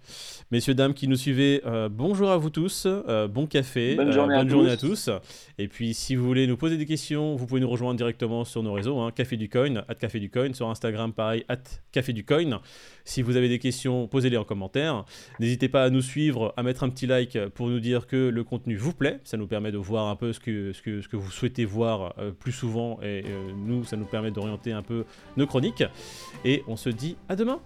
Messieurs, 0.49 0.75
dames 0.75 0.93
qui 0.93 1.09
nous 1.09 1.17
suivez, 1.17 1.61
euh, 1.65 1.89
bonjour 1.91 2.29
à 2.29 2.37
vous 2.37 2.49
tous, 2.49 2.85
euh, 2.87 3.27
bon 3.27 3.47
café, 3.47 3.95
bonne 3.95 4.13
journée, 4.13 4.69
à, 4.69 4.77
tous. 4.77 5.09
Et 5.57 5.67
puis, 5.67 5.93
si 5.93 6.15
vous 6.15 6.25
voulez 6.25 6.47
nous 6.47 6.55
poser 6.55 6.77
des 6.77 6.85
questions, 6.85 7.35
vous 7.35 7.45
pouvez 7.45 7.59
nous 7.59 7.69
rejoindre 7.69 7.97
directement 7.97 8.45
sur 8.45 8.63
nos 8.63 8.71
réseaux, 8.71 8.97
hein, 8.99 9.11
Café 9.11 9.35
du 9.35 9.49
Coin, 9.49 9.83
at 9.89 9.95
Café 9.95 10.21
du 10.21 10.29
Coin, 10.29 10.53
sur 10.53 10.69
Instagram, 10.69 11.11
pareil, 11.11 11.43
at 11.49 11.57
Café 11.91 12.13
du 12.13 12.23
Coin. 12.23 12.61
Si 13.03 13.21
vous 13.21 13.35
avez 13.35 13.49
des 13.49 13.59
questions, 13.59 14.07
posez-les 14.07 14.37
en 14.37 14.45
commentaire. 14.45 15.03
N'hésitez 15.41 15.67
pas 15.67 15.83
à 15.83 15.89
nous 15.89 16.01
suivre, 16.01 16.53
à 16.55 16.63
mettre 16.63 16.85
un 16.85 16.89
petit 16.89 17.07
like 17.07 17.37
pour 17.49 17.67
nous 17.67 17.81
dire 17.81 18.07
que 18.07 18.29
le 18.29 18.43
contenu 18.45 18.77
vous 18.77 18.93
plaît. 18.93 19.19
Ça 19.25 19.35
nous 19.35 19.47
permet 19.47 19.73
de 19.73 19.77
voir 19.77 20.07
un 20.07 20.15
peu 20.15 20.31
ce 20.31 20.39
que, 20.39 20.71
ce 20.71 20.81
que, 20.81 21.01
ce 21.01 21.09
que 21.09 21.17
vous 21.17 21.29
souhaitez 21.29 21.65
voir 21.65 22.15
plus 22.39 22.53
souvent 22.53 22.99
et 23.01 23.25
nous, 23.65 23.83
ça 23.83 23.97
nous 23.97 24.05
permet 24.05 24.31
d'orienter 24.31 24.71
un 24.71 24.81
peu 24.81 25.03
nos 25.35 25.45
chroniques. 25.45 25.83
Et 26.45 26.63
on 26.67 26.77
se 26.77 26.89
dit 26.89 27.17
à 27.27 27.35
demain. 27.35 27.59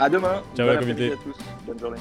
À 0.00 0.08
demain. 0.08 0.42
Ciao 0.56 0.66
bon 0.66 0.72
la 0.72 0.78
à 1.12 1.16
tous. 1.16 1.36
Bonne 1.66 1.78
journée. 1.78 1.98